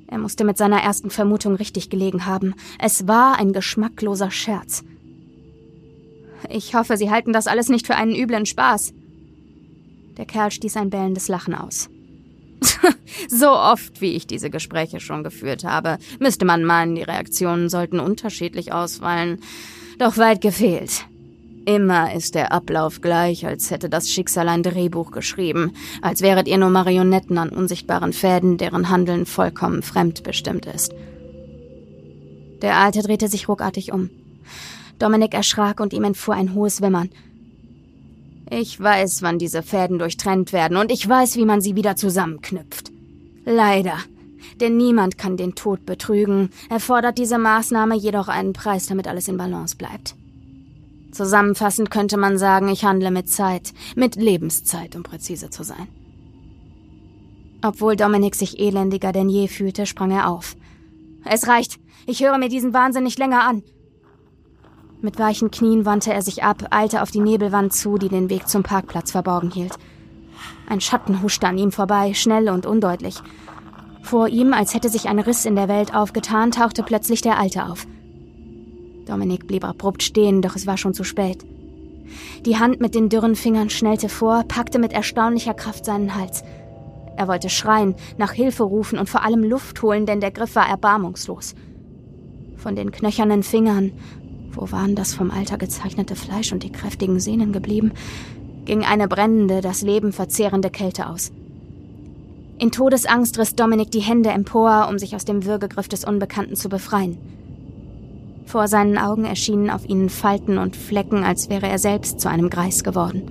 [0.06, 2.54] Er musste mit seiner ersten Vermutung richtig gelegen haben.
[2.78, 4.82] Es war ein geschmackloser Scherz.
[6.48, 8.92] Ich hoffe, Sie halten das alles nicht für einen üblen Spaß.
[10.16, 11.88] Der Kerl stieß ein bellendes Lachen aus.
[13.28, 18.00] so oft, wie ich diese Gespräche schon geführt habe, müsste man meinen, die Reaktionen sollten
[18.00, 19.40] unterschiedlich ausfallen.
[19.98, 21.06] Doch weit gefehlt.
[21.66, 26.58] Immer ist der Ablauf gleich, als hätte das Schicksal ein Drehbuch geschrieben, als wäret ihr
[26.58, 30.92] nur Marionetten an unsichtbaren Fäden, deren Handeln vollkommen fremdbestimmt ist.
[32.62, 34.10] Der Alte drehte sich ruckartig um.
[34.98, 37.10] Dominik erschrak und ihm entfuhr ein hohes Wimmern.
[38.50, 42.90] Ich weiß, wann diese Fäden durchtrennt werden, und ich weiß, wie man sie wieder zusammenknüpft.
[43.44, 43.98] Leider
[44.60, 49.36] Denn niemand kann den Tod betrügen, erfordert diese Maßnahme jedoch einen Preis, damit alles in
[49.36, 50.16] Balance bleibt.
[51.12, 55.88] Zusammenfassend könnte man sagen, ich handle mit Zeit, mit Lebenszeit, um präzise zu sein.
[57.62, 60.56] Obwohl Dominik sich elendiger denn je fühlte, sprang er auf.
[61.24, 61.78] Es reicht.
[62.06, 63.62] Ich höre mir diesen Wahnsinn nicht länger an.
[65.02, 68.48] Mit weichen Knien wandte er sich ab, eilte auf die Nebelwand zu, die den Weg
[68.48, 69.74] zum Parkplatz verborgen hielt.
[70.68, 73.16] Ein Schatten huschte an ihm vorbei, schnell und undeutlich.
[74.02, 77.66] Vor ihm, als hätte sich ein Riss in der Welt aufgetan, tauchte plötzlich der Alte
[77.66, 77.86] auf.
[79.10, 81.44] Dominik blieb abrupt stehen, doch es war schon zu spät.
[82.46, 86.44] Die Hand mit den dürren Fingern schnellte vor, packte mit erstaunlicher Kraft seinen Hals.
[87.16, 90.68] Er wollte schreien, nach Hilfe rufen und vor allem Luft holen, denn der Griff war
[90.68, 91.54] erbarmungslos.
[92.56, 93.92] Von den knöchernen Fingern,
[94.52, 97.92] wo waren das vom Alter gezeichnete Fleisch und die kräftigen Sehnen geblieben,
[98.64, 101.32] ging eine brennende, das Leben verzehrende Kälte aus.
[102.58, 106.68] In Todesangst riss Dominik die Hände empor, um sich aus dem Würgegriff des Unbekannten zu
[106.68, 107.18] befreien.
[108.50, 112.50] Vor seinen Augen erschienen auf ihnen Falten und Flecken, als wäre er selbst zu einem
[112.50, 113.30] Greis geworden.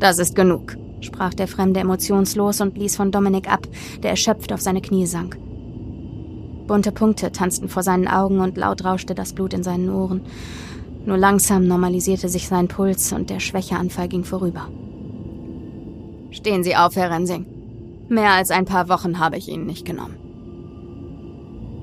[0.00, 3.68] Das ist genug, sprach der Fremde emotionslos und ließ von Dominik ab,
[4.02, 5.38] der erschöpft auf seine Knie sank.
[6.66, 10.22] Bunte Punkte tanzten vor seinen Augen und laut rauschte das Blut in seinen Ohren.
[11.06, 14.66] Nur langsam normalisierte sich sein Puls und der Schwächeanfall ging vorüber.
[16.32, 17.46] Stehen Sie auf, Herr Rensing.
[18.08, 20.21] Mehr als ein paar Wochen habe ich Ihnen nicht genommen.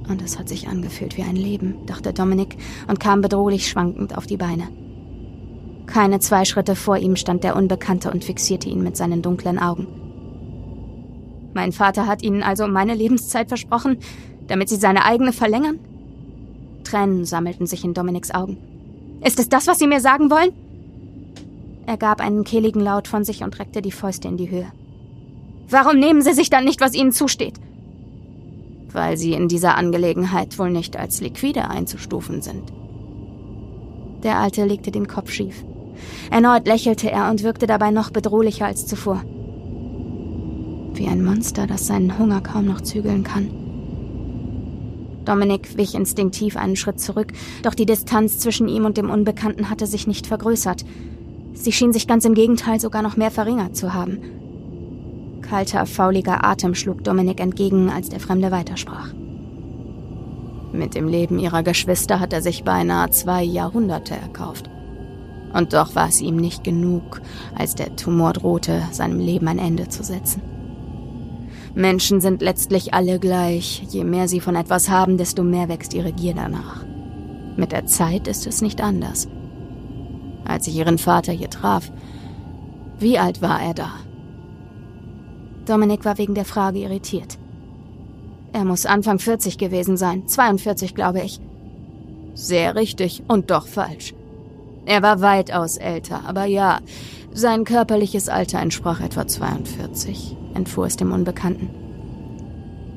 [0.10, 4.26] Und es hat sich angefühlt wie ein Leben, dachte Dominik und kam bedrohlich schwankend auf
[4.26, 4.68] die Beine.
[5.86, 9.88] Keine zwei Schritte vor ihm stand der Unbekannte und fixierte ihn mit seinen dunklen Augen.
[11.54, 13.98] Mein Vater hat Ihnen also meine Lebenszeit versprochen,
[14.48, 15.80] damit Sie seine eigene verlängern?
[16.84, 18.58] Tränen sammelten sich in Dominiks Augen.
[19.24, 20.52] Ist es das, was Sie mir sagen wollen?
[21.86, 24.72] Er gab einen kehligen Laut von sich und reckte die Fäuste in die Höhe.
[25.70, 27.60] Warum nehmen Sie sich dann nicht, was Ihnen zusteht?
[28.92, 32.64] Weil Sie in dieser Angelegenheit wohl nicht als liquide einzustufen sind.
[34.24, 35.64] Der Alte legte den Kopf schief.
[36.32, 39.24] Erneut lächelte er und wirkte dabei noch bedrohlicher als zuvor.
[40.94, 43.50] Wie ein Monster, das seinen Hunger kaum noch zügeln kann.
[45.26, 49.86] Dominik wich instinktiv einen Schritt zurück, doch die Distanz zwischen ihm und dem Unbekannten hatte
[49.86, 50.84] sich nicht vergrößert.
[51.54, 54.20] Sie schien sich ganz im Gegenteil sogar noch mehr verringert zu haben.
[55.50, 59.14] Kalter, fauliger Atem schlug Dominik entgegen, als der Fremde weitersprach.
[60.72, 64.70] Mit dem Leben ihrer Geschwister hat er sich beinahe zwei Jahrhunderte erkauft.
[65.52, 67.22] Und doch war es ihm nicht genug,
[67.56, 70.44] als der Tumor drohte, seinem Leben ein Ende zu setzen.
[71.74, 73.84] Menschen sind letztlich alle gleich.
[73.90, 76.86] Je mehr sie von etwas haben, desto mehr wächst ihre Gier danach.
[77.58, 79.28] Mit der Zeit ist es nicht anders.
[80.46, 81.92] Als ich ihren Vater hier traf,
[83.00, 83.90] wie alt war er da?
[85.70, 87.38] Dominik war wegen der Frage irritiert.
[88.54, 91.40] Er muss Anfang 40 gewesen sein, 42 glaube ich.
[92.34, 94.16] Sehr richtig und doch falsch.
[94.86, 96.80] Er war weitaus älter, aber ja,
[97.32, 101.70] sein körperliches Alter entsprach etwa 42, entfuhr es dem Unbekannten.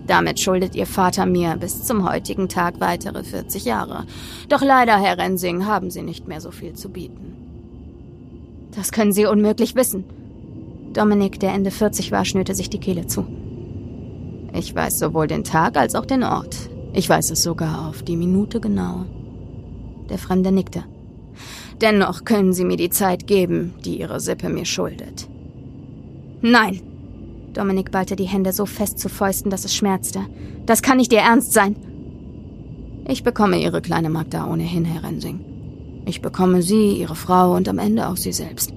[0.06, 4.06] Damit schuldet Ihr Vater mir bis zum heutigen Tag weitere 40 Jahre.
[4.48, 7.37] Doch leider, Herr Rensing, haben Sie nicht mehr so viel zu bieten.
[8.74, 10.04] Das können Sie unmöglich wissen.
[10.92, 13.26] Dominik, der Ende 40 war, schnürte sich die Kehle zu.
[14.55, 16.57] Ich weiß sowohl den Tag als auch den Ort.
[16.92, 19.07] Ich weiß es sogar auf die Minute genau.
[20.11, 20.85] Der Fremde nickte.
[21.81, 25.28] Dennoch können Sie mir die Zeit geben, die Ihre Sippe mir schuldet.
[26.42, 26.81] Nein!
[27.55, 30.20] Dominik ballte die Hände so fest zu Fäusten, dass es schmerzte.
[30.66, 31.76] Das kann nicht Ihr Ernst sein!
[33.09, 35.40] Ich bekomme Ihre kleine Magda ohnehin, Herr Rensing.
[36.07, 38.72] Ich bekomme Sie, Ihre Frau und am Ende auch Sie selbst.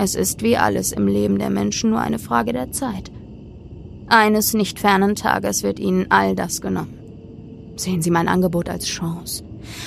[0.00, 3.10] Es ist wie alles im Leben der Menschen nur eine Frage der Zeit.
[4.06, 6.94] Eines nicht fernen Tages wird Ihnen all das genommen.
[7.74, 9.42] Sehen Sie mein Angebot als Chance.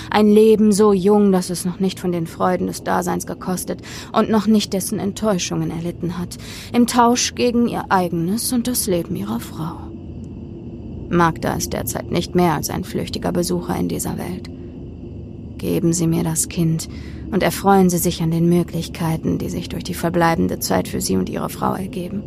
[0.10, 3.80] Ein Leben so jung, dass es noch nicht von den Freuden des Daseins gekostet
[4.12, 6.38] und noch nicht dessen Enttäuschungen erlitten hat,
[6.74, 9.78] im Tausch gegen ihr eigenes und das Leben ihrer Frau.
[11.10, 14.50] Magda ist derzeit nicht mehr als ein flüchtiger Besucher in dieser Welt.
[15.58, 16.90] Geben Sie mir das Kind
[17.32, 21.16] und erfreuen Sie sich an den Möglichkeiten, die sich durch die verbleibende Zeit für Sie
[21.16, 22.24] und Ihre Frau ergeben.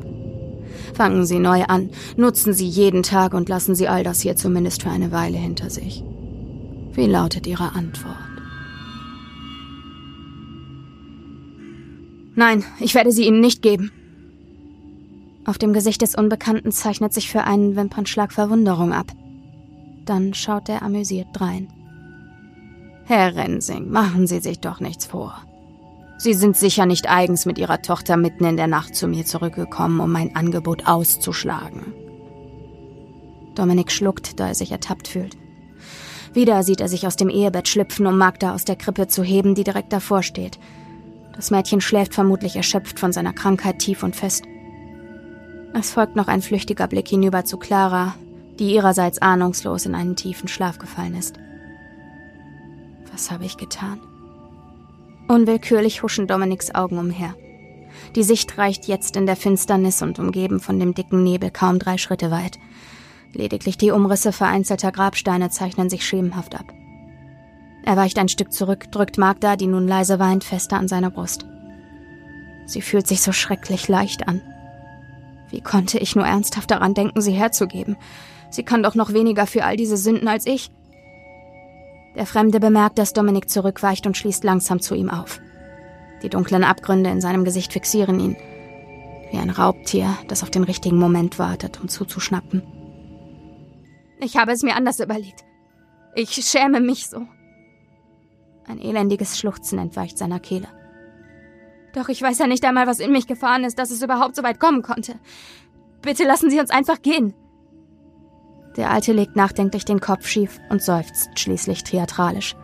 [0.95, 4.83] Fangen Sie neu an, nutzen Sie jeden Tag und lassen Sie all das hier zumindest
[4.83, 6.03] für eine Weile hinter sich.
[6.93, 8.17] Wie lautet Ihre Antwort?
[12.37, 13.93] Nein, ich werde sie Ihnen nicht geben.
[15.45, 19.07] Auf dem Gesicht des Unbekannten zeichnet sich für einen Wimpernschlag Verwunderung ab.
[20.05, 21.69] Dann schaut er amüsiert drein.
[23.07, 25.35] Herr Rensing, machen Sie sich doch nichts vor.
[26.17, 30.01] Sie sind sicher nicht eigens mit Ihrer Tochter mitten in der Nacht zu mir zurückgekommen,
[30.01, 31.93] um mein Angebot auszuschlagen.
[33.55, 35.37] Dominik schluckt, da er sich ertappt fühlt.
[36.33, 39.55] Wieder sieht er sich aus dem Ehebett schlüpfen, um Magda aus der Krippe zu heben,
[39.55, 40.59] die direkt davor steht.
[41.37, 44.45] Das Mädchen schläft vermutlich erschöpft von seiner Krankheit tief und fest.
[45.75, 48.15] Es folgt noch ein flüchtiger Blick hinüber zu Clara,
[48.59, 51.39] die ihrerseits ahnungslos in einen tiefen Schlaf gefallen ist.
[53.15, 54.01] Was habe ich getan?
[55.29, 57.37] Unwillkürlich huschen Dominiks Augen umher.
[58.17, 61.97] Die Sicht reicht jetzt in der Finsternis und umgeben von dem dicken Nebel kaum drei
[61.97, 62.59] Schritte weit.
[63.33, 66.67] Lediglich die Umrisse vereinzelter Grabsteine zeichnen sich schemenhaft ab.
[67.85, 71.47] Er weicht ein Stück zurück, drückt Magda, die nun leise weint, fester an seiner Brust.
[72.67, 74.43] Sie fühlt sich so schrecklich leicht an.
[75.51, 77.97] Wie konnte ich nur ernsthaft daran denken, sie herzugeben?
[78.51, 80.73] Sie kann doch noch weniger für all diese Sünden als ich.
[82.15, 85.41] Der Fremde bemerkt, dass Dominik zurückweicht und schließt langsam zu ihm auf.
[86.23, 88.37] Die dunklen Abgründe in seinem Gesicht fixieren ihn.
[89.31, 92.63] Wie ein Raubtier, das auf den richtigen Moment wartet, um zuzuschnappen.
[94.21, 95.45] Ich habe es mir anders überlegt.
[96.15, 97.27] Ich schäme mich so.
[98.67, 100.69] Ein elendiges Schluchzen entweicht seiner Kehle.
[101.95, 104.43] Doch ich weiß ja nicht einmal, was in mich gefahren ist, dass es überhaupt so
[104.43, 105.17] weit kommen konnte.
[106.01, 107.35] Bitte lassen Sie uns einfach gehen.
[108.77, 112.57] Der Alte legt nachdenklich den Kopf schief und seufzt schließlich theatralisch.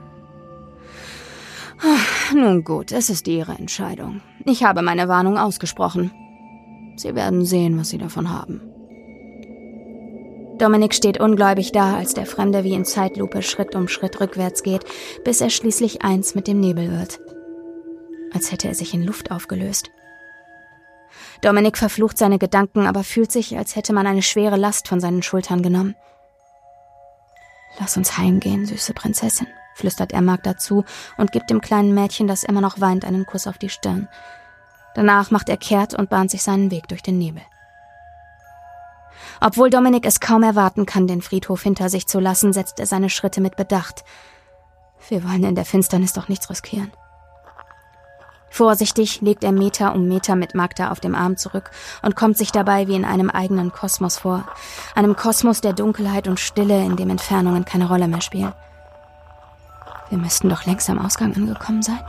[2.35, 4.21] Nun gut, es ist Ihre Entscheidung.
[4.45, 6.11] Ich habe meine Warnung ausgesprochen.
[6.97, 8.61] Sie werden sehen, was Sie davon haben.
[10.59, 14.85] Dominik steht ungläubig da, als der Fremde wie in Zeitlupe Schritt um Schritt rückwärts geht,
[15.25, 17.19] bis er schließlich eins mit dem Nebel wird.
[18.35, 19.91] Als hätte er sich in Luft aufgelöst.
[21.43, 25.23] Dominik verflucht seine Gedanken, aber fühlt sich, als hätte man eine schwere Last von seinen
[25.23, 25.97] Schultern genommen.
[27.79, 30.85] Lass uns heimgehen, süße Prinzessin, flüstert er Magda zu
[31.17, 34.09] und gibt dem kleinen Mädchen, das immer noch weint, einen Kuss auf die Stirn.
[34.95, 37.43] Danach macht er kehrt und bahnt sich seinen Weg durch den Nebel.
[39.41, 43.09] Obwohl Dominik es kaum erwarten kann, den Friedhof hinter sich zu lassen, setzt er seine
[43.09, 44.05] Schritte mit Bedacht.
[45.09, 46.93] Wir wollen in der Finsternis doch nichts riskieren.
[48.51, 51.71] Vorsichtig legt er Meter um Meter mit Magda auf dem Arm zurück
[52.03, 54.45] und kommt sich dabei wie in einem eigenen Kosmos vor.
[54.95, 58.53] Einem Kosmos der Dunkelheit und Stille, in dem Entfernungen keine Rolle mehr spielen.
[60.11, 62.01] Wir müssten doch längst am Ausgang angekommen sein.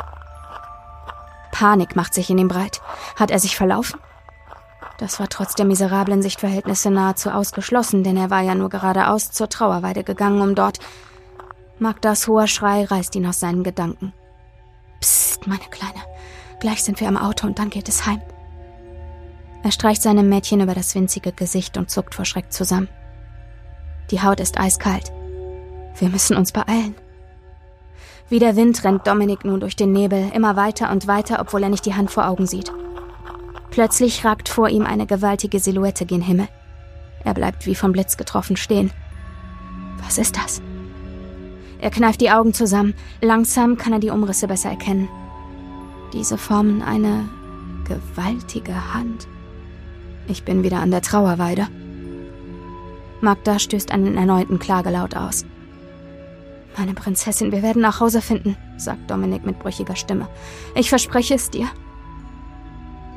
[1.51, 2.81] Panik macht sich in ihm breit.
[3.15, 3.99] Hat er sich verlaufen?
[4.97, 9.49] Das war trotz der miserablen Sichtverhältnisse nahezu ausgeschlossen, denn er war ja nur geradeaus zur
[9.49, 10.79] Trauerweide gegangen, um dort.
[11.77, 14.13] Magdas hoher Schrei reißt ihn aus seinen Gedanken.
[14.99, 16.01] Psst, meine Kleine.
[16.61, 18.21] Gleich sind wir am Auto und dann geht es heim.
[19.63, 22.87] Er streicht seinem Mädchen über das winzige Gesicht und zuckt vor Schreck zusammen.
[24.11, 25.11] Die Haut ist eiskalt.
[25.97, 26.95] Wir müssen uns beeilen.
[28.29, 31.69] Wie der Wind rennt Dominik nun durch den Nebel, immer weiter und weiter, obwohl er
[31.69, 32.71] nicht die Hand vor Augen sieht.
[33.71, 36.47] Plötzlich ragt vor ihm eine gewaltige Silhouette gen Himmel.
[37.23, 38.91] Er bleibt wie vom Blitz getroffen stehen.
[40.03, 40.61] Was ist das?
[41.79, 42.93] Er kneift die Augen zusammen.
[43.19, 45.09] Langsam kann er die Umrisse besser erkennen.
[46.13, 47.29] Diese formen eine
[47.85, 49.27] gewaltige Hand.
[50.27, 51.67] Ich bin wieder an der Trauerweide.
[53.21, 55.45] Magda stößt einen erneuten Klagelaut aus.
[56.77, 60.27] Meine Prinzessin, wir werden nach Hause finden, sagt Dominik mit brüchiger Stimme.
[60.75, 61.67] Ich verspreche es dir.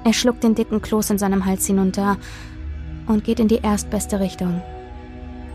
[0.05, 2.19] Er schluckt den dicken Kloß in seinem Hals hinunter
[3.07, 4.61] und geht in die erstbeste Richtung.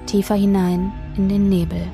[0.08, 1.88] Tiefer hinein in den Nebel.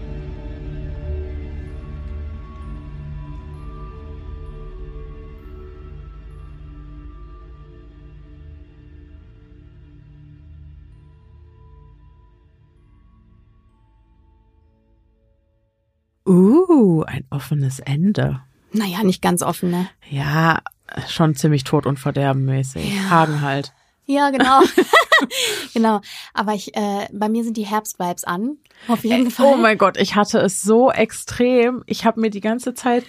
[16.86, 18.42] Uh, ein offenes Ende.
[18.72, 19.88] Naja, nicht ganz offen, ne?
[20.10, 20.60] Ja,
[21.08, 22.94] schon ziemlich tot und verderbenmäßig.
[22.94, 23.10] Ja.
[23.10, 23.74] Hagen halt.
[24.06, 24.62] Ja, genau.
[25.74, 26.02] genau.
[26.36, 28.58] Aber ich, äh, bei mir sind die Herbstvibes an.
[28.88, 29.54] Auf jeden Fall.
[29.54, 31.84] Oh mein Gott, ich hatte es so extrem.
[31.88, 33.04] Ich habe mir die ganze Zeit,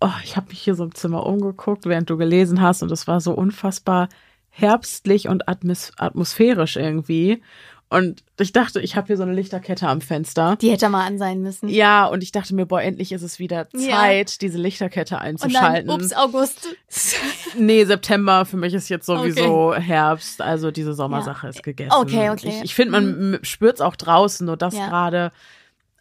[0.00, 3.06] oh, ich habe mich hier so im Zimmer umgeguckt, während du gelesen hast, und es
[3.06, 4.08] war so unfassbar
[4.48, 7.42] herbstlich und atmos atmosphärisch irgendwie.
[7.88, 10.56] Und ich dachte, ich habe hier so eine Lichterkette am Fenster.
[10.60, 11.68] Die hätte mal an sein müssen.
[11.68, 14.36] Ja, und ich dachte mir, boah, endlich ist es wieder Zeit, ja.
[14.40, 15.88] diese Lichterkette einzuschalten.
[15.88, 16.68] Und dann, ups, August.
[17.58, 19.82] nee, September, für mich ist jetzt sowieso okay.
[19.82, 20.42] Herbst.
[20.42, 21.50] Also diese Sommersache ja.
[21.50, 21.92] ist gegessen.
[21.96, 22.48] Okay, okay.
[22.48, 23.38] Ich, ich finde, man mhm.
[23.42, 24.88] spürt es auch draußen, nur das ja.
[24.88, 25.30] gerade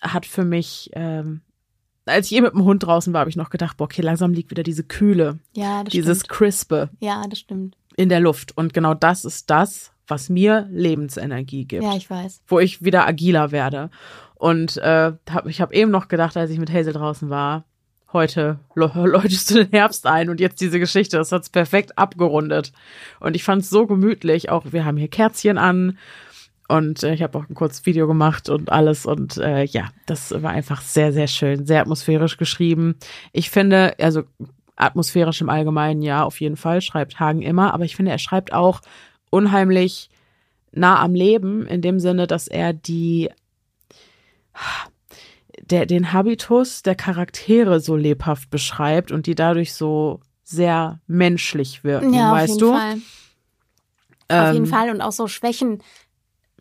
[0.02, 1.42] hat für mich, ähm,
[2.06, 4.34] als ich eh mit dem Hund draußen war, habe ich noch gedacht, boah, okay, langsam
[4.34, 5.38] liegt wieder diese Kühle.
[5.54, 6.30] Ja, das Dieses stimmt.
[6.30, 6.90] Crispe.
[7.00, 7.78] Ja, das stimmt.
[7.96, 8.58] In der Luft.
[8.58, 11.84] Und genau das ist das, was mir Lebensenergie gibt.
[11.84, 12.42] Ja, ich weiß.
[12.48, 13.90] Wo ich wieder agiler werde.
[14.36, 17.66] Und äh, hab, ich habe eben noch gedacht, als ich mit Hazel draußen war,
[18.14, 22.72] heute läutest du den Herbst ein und jetzt diese Geschichte, das hat's perfekt abgerundet.
[23.20, 24.50] Und ich fand's so gemütlich.
[24.50, 25.98] Auch wir haben hier Kerzchen an
[26.68, 29.06] Und äh, ich habe auch ein kurzes Video gemacht und alles.
[29.06, 32.96] Und äh, ja, das war einfach sehr, sehr schön, sehr atmosphärisch geschrieben.
[33.34, 34.24] Ich finde, also
[34.76, 37.74] atmosphärisch im Allgemeinen, ja, auf jeden Fall, schreibt Hagen immer.
[37.74, 38.82] Aber ich finde, er schreibt auch
[39.36, 40.10] unheimlich
[40.72, 43.30] nah am Leben, in dem Sinne, dass er die
[45.62, 52.14] der, den Habitus der Charaktere so lebhaft beschreibt und die dadurch so sehr menschlich wirken,
[52.14, 52.72] Ja, auf weißt jeden du?
[52.74, 52.94] Fall.
[54.28, 54.90] Auf Ähm, jeden Fall.
[54.90, 55.82] Und auch so Schwächen,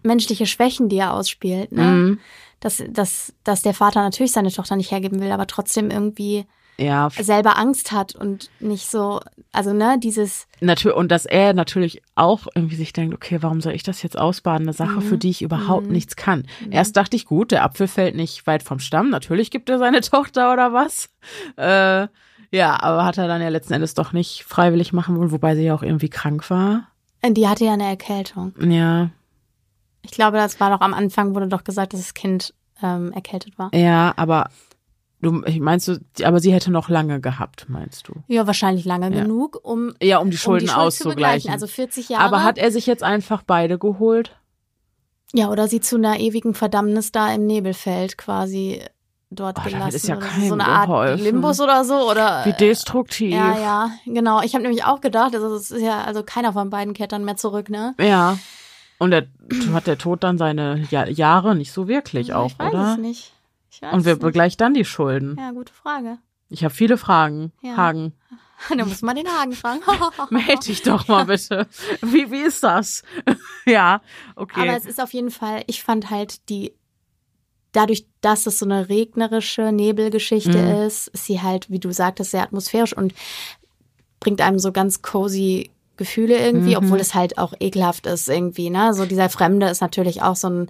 [0.02, 1.72] menschliche Schwächen, die er ausspielt.
[1.72, 1.82] Ne?
[1.82, 2.18] Mhm.
[2.60, 6.46] Dass, dass, dass der Vater natürlich seine Tochter nicht hergeben will, aber trotzdem irgendwie
[6.76, 9.20] Ja, selber Angst hat und nicht so,
[9.52, 13.74] also ne, dieses, natürlich, und dass er natürlich auch irgendwie sich denkt, okay, warum soll
[13.74, 14.66] ich das jetzt ausbaden?
[14.66, 16.46] Eine Sache, für die ich überhaupt nichts kann.
[16.70, 19.10] Erst dachte ich, gut, der Apfel fällt nicht weit vom Stamm.
[19.10, 21.10] Natürlich gibt er seine Tochter oder was.
[21.56, 22.08] Äh,
[22.50, 25.64] ja, aber hat er dann ja letzten Endes doch nicht freiwillig machen wollen, wobei sie
[25.64, 26.88] ja auch irgendwie krank war.
[27.24, 28.52] die hatte ja eine Erkältung.
[28.60, 29.10] Ja,
[30.02, 32.52] Ich glaube, das war doch am Anfang, wurde doch gesagt, dass das Kind
[32.82, 33.72] ähm, erkältet war.
[33.74, 34.50] ja, aber
[35.24, 38.14] du, ich meinst du, aber sie hätte noch lange gehabt, meinst du?
[38.28, 39.22] Ja, wahrscheinlich lange Ja.
[39.22, 41.50] genug, um, Ja, um die um Schulden die Schuld zu auszugleichen.
[41.50, 42.24] Also 40 Jahre.
[42.24, 44.36] aber hat er sich jetzt einfach beide geholt?
[45.36, 48.80] ja, oder sie zu einer ewigen Verdammnis da im Nebelfeld quasi
[49.30, 49.96] dort Oh, gelassen.
[49.96, 51.24] ist ja oder keinem so eine Art geholfen.
[51.24, 52.08] Limbus oder so.
[52.08, 53.32] Oder, Wie destruktiv.
[53.34, 54.42] Ja, ja, genau.
[54.42, 57.24] Ich habe nämlich auch gedacht, also es ist ja, also keiner von beiden kehrt dann
[57.24, 57.94] mehr zurück, ne?
[57.98, 58.38] Ja.
[58.98, 59.26] Und der,
[59.72, 62.92] hat der Tod dann seine ja Jahre nicht so wirklich auch, ich weiß oder?
[62.92, 63.32] es nicht.
[63.92, 65.36] Und wer begleicht dann die Schulden?
[65.38, 66.18] Ja, gute Frage.
[66.50, 67.52] Ich habe viele Fragen.
[67.62, 67.76] Ja.
[67.76, 68.12] Hagen,
[68.76, 69.80] Da muss man den Hagen fragen.
[70.30, 71.66] meld dich doch mal bitte.
[72.02, 73.02] Wie, wie ist das?
[73.66, 74.00] ja,
[74.36, 74.60] okay.
[74.68, 76.72] Aber es ist auf jeden Fall, ich fand halt die,
[77.72, 80.86] dadurch, dass es so eine regnerische Nebelgeschichte Mhm.
[80.86, 83.12] ist, ist sie halt, wie du sagtest, sehr atmosphärisch und
[84.20, 86.84] bringt einem so ganz cozy Gefühle irgendwie, Mhm.
[86.84, 88.94] obwohl es halt auch ekelhaft ist irgendwie, ne?
[88.94, 90.68] So dieser Fremde ist natürlich auch so ein,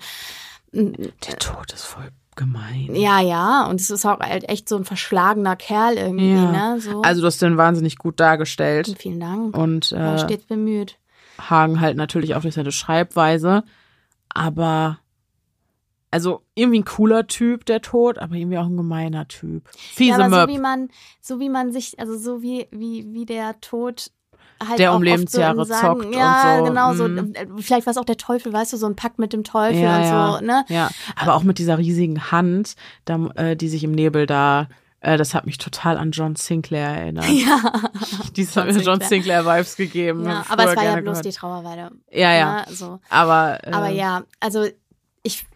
[0.73, 2.95] der Tod ist voll gemein.
[2.95, 6.75] ja, ja, und es ist auch halt echt so ein verschlagener Kerl irgendwie, Ja.
[6.75, 6.81] ne?
[6.81, 7.03] So.
[7.03, 8.95] Also du hast den wahnsinnig gut dargestellt.
[8.99, 9.57] Vielen Dank.
[9.57, 10.99] Und War äh, stets bemüht.
[11.41, 13.65] Hagen halt natürlich auch durch seine Schreibweise.
[14.29, 14.99] Aber
[16.11, 19.69] also irgendwie ein cooler Typ, der Tod, aber irgendwie auch ein gemeiner Typ.
[19.77, 20.49] Fiese ja, aber Möb.
[20.51, 20.89] so wie man,
[21.21, 24.11] so wie man sich, also so wie, wie, wie der Tod
[24.67, 27.35] halt Der um Lebensjahre so Sagen, zockt ja, und so, genau, so, mm.
[27.35, 29.81] äh, vielleicht war es auch der Teufel, weißt du, so ein Pakt mit dem Teufel
[29.81, 30.65] ja, und ja, so, ne?
[30.69, 32.75] Ja, aber auch mit dieser riesigen Hand,
[33.05, 34.69] da, äh, die sich im Nebel da,
[35.05, 37.27] äh, das hat mich total an John Sinclair erinnert.
[37.29, 37.61] Ja,
[38.37, 40.25] Dies hat mir John Sinclair Vibes gegeben.
[40.25, 41.25] ja aber es war ja bloß gehört.
[41.25, 41.91] die Trauerweide.
[42.11, 42.57] Ja, ja.
[42.57, 42.65] Ne?
[42.71, 43.01] So.
[43.11, 44.67] Aber, äh, Aber ja, also
[45.23, 45.47] ich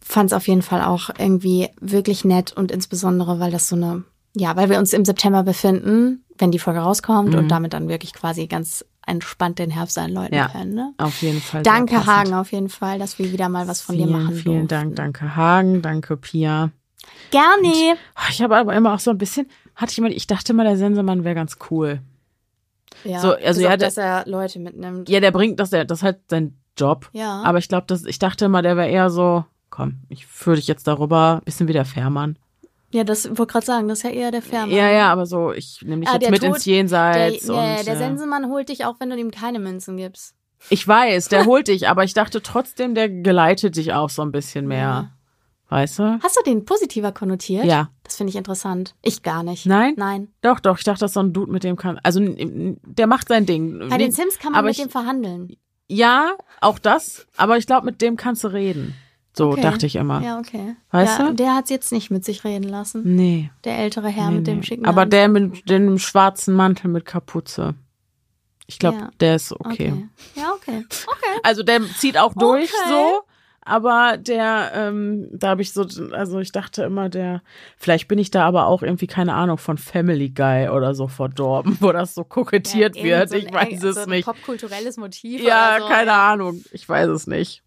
[0.00, 4.04] fand es auf jeden Fall auch irgendwie wirklich nett und insbesondere, weil das so eine,
[4.36, 7.38] ja, weil wir uns im September befinden, wenn die Folge rauskommt Mhm.
[7.38, 10.48] und damit dann wirklich quasi ganz entspannt den Herbst einläuten Ja.
[10.48, 10.74] können.
[10.74, 10.92] Ne?
[10.98, 11.62] auf jeden Fall.
[11.62, 12.04] Danke.
[12.06, 14.68] Hagen, auf jeden Fall, dass wir wieder mal was von vielen, dir machen Vielen durften.
[14.68, 16.70] Dank, danke Hagen, danke Pia.
[17.30, 17.96] Gerne.
[18.14, 20.64] Ah, Ich habe aber immer auch so ein bisschen, hatte ich immer, ich dachte immer,
[20.64, 22.00] der Sensemann wäre ganz cool.
[23.04, 25.08] Ja, So, also ja, der- dass er Leute mitnimmt.
[25.08, 27.08] Ja, der bringt das, der, das ist halt sein Job.
[27.12, 27.42] Ja.
[27.42, 30.86] Aber ich glaube, ich dachte immer, der wäre eher so, komm, ich führe dich jetzt
[30.86, 32.38] darüber, bisschen wie der Fährmann.
[32.92, 34.70] Ja, das wollte gerade sagen, das ist ja eher der Fährmann.
[34.70, 37.46] Ja, ja, aber so, ich nehme dich Ah, jetzt mit Tod- ins Jenseits.
[37.46, 40.34] Der, und, ja, der äh, Sensenmann holt dich auch, wenn du ihm keine Münzen gibst.
[40.68, 44.30] Ich weiß, der holt dich, aber ich dachte trotzdem, der geleitet dich auch so ein
[44.32, 44.78] bisschen mehr.
[44.78, 45.10] Ja.
[45.70, 46.18] Weißt du?
[46.22, 47.64] Hast du den positiver konnotiert?
[47.64, 47.88] Ja.
[48.04, 48.94] Das finde ich interessant.
[49.00, 49.64] Ich gar nicht.
[49.64, 49.94] Nein?
[49.96, 50.28] Nein.
[50.42, 53.28] Doch, doch, ich dachte, das ist so ein Dude, mit dem kann, also der macht
[53.28, 53.88] sein Ding.
[53.88, 55.56] Bei den Sims kann man aber mit ich- dem verhandeln.
[55.88, 58.94] Ja, auch das, aber ich glaube, mit dem kannst du reden.
[59.34, 59.62] So Okay.
[59.62, 60.20] dachte ich immer.
[60.22, 60.76] Ja, okay.
[60.90, 61.34] Weißt ja, du?
[61.34, 63.02] Der hat es jetzt nicht mit sich reden lassen.
[63.16, 63.50] Nee.
[63.64, 64.62] Der ältere Herr nee, mit dem nee.
[64.62, 65.10] schicken Aber Anzug.
[65.12, 67.74] der mit dem schwarzen Mantel mit Kapuze.
[68.66, 69.10] Ich glaube, Ja.
[69.20, 69.92] der ist okay.
[69.92, 70.08] okay.
[70.34, 70.84] Ja, okay.
[70.86, 71.40] Okay.
[71.42, 72.88] Also der zieht auch durch Okay.
[72.90, 73.22] so,
[73.64, 77.42] aber der, ähm, da habe ich so, also ich dachte immer, der,
[77.78, 81.76] vielleicht bin ich da aber auch irgendwie, keine Ahnung, von Family Guy oder so verdorben,
[81.80, 83.28] wo das so kokettiert Ja, wird.
[83.30, 84.24] so ein- ich weiß es so ein nicht.
[84.26, 85.42] popkulturelles Motiv.
[85.42, 85.86] Ja, so.
[85.88, 86.62] keine Ahnung.
[86.72, 87.62] Ich weiß es nicht.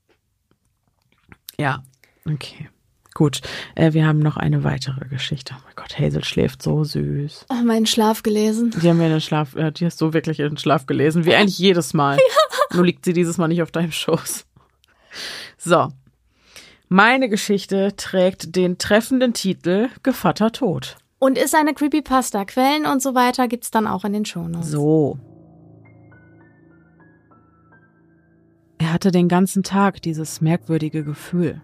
[1.60, 1.84] Ja,
[2.30, 2.70] okay.
[3.14, 3.40] Gut,
[3.76, 5.56] äh, wir haben noch eine weitere Geschichte.
[5.58, 7.46] Oh mein Gott, Hazel schläft so süß.
[7.50, 8.72] Oh, meinen Schlaf gelesen.
[8.72, 11.34] Die haben in den Schlaf, äh, die hast du wirklich in den Schlaf gelesen, wie
[11.34, 12.18] eigentlich jedes Mal.
[12.74, 14.46] Nur liegt sie dieses Mal nicht auf deinem Schoß.
[15.58, 15.88] So.
[16.90, 20.98] Meine Geschichte trägt den treffenden Titel Gevatter Tod.
[21.18, 22.44] Und ist eine Creepypasta.
[22.44, 24.70] Quellen und so weiter gibt's dann auch in den Shownotes.
[24.70, 25.18] So.
[28.78, 31.62] Er hatte den ganzen Tag dieses merkwürdige Gefühl.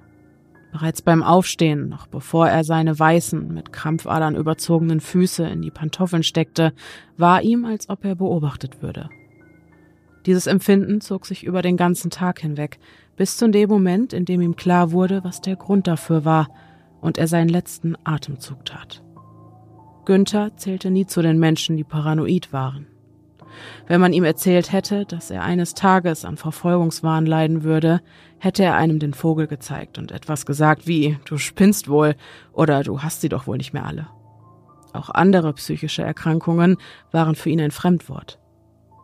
[0.71, 6.23] Bereits beim Aufstehen, noch bevor er seine weißen, mit Krampfadern überzogenen Füße in die Pantoffeln
[6.23, 6.73] steckte,
[7.17, 9.09] war ihm, als ob er beobachtet würde.
[10.25, 12.79] Dieses Empfinden zog sich über den ganzen Tag hinweg,
[13.17, 16.49] Bis zu dem Moment, in dem ihm klar wurde, was der Grund dafür war
[17.01, 19.03] und er seinen letzten Atemzug tat.
[20.05, 22.87] Günther zählte nie zu den Menschen, die paranoid waren.
[23.87, 28.01] Wenn man ihm erzählt hätte, dass er eines Tages an Verfolgungswahn leiden würde,
[28.39, 32.15] hätte er einem den Vogel gezeigt und etwas gesagt wie Du spinnst wohl
[32.53, 34.07] oder du hast sie doch wohl nicht mehr alle.
[34.93, 36.77] Auch andere psychische Erkrankungen
[37.11, 38.39] waren für ihn ein Fremdwort.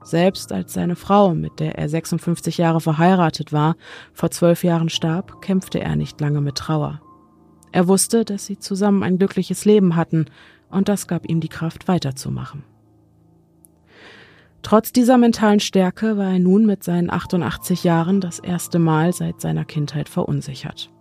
[0.03, 3.75] Selbst als seine Frau, mit der er 56 Jahre verheiratet war,
[4.13, 7.01] vor zwölf Jahren starb, kämpfte er nicht lange mit Trauer.
[7.73, 10.25] Er wusste, dass sie zusammen ein glückliches Leben hatten,
[10.69, 12.63] und das gab ihm die Kraft weiterzumachen.
[14.61, 19.39] Trotz dieser mentalen Stärke war er nun mit seinen 88 Jahren das erste Mal seit
[19.39, 20.91] seiner Kindheit verunsichert.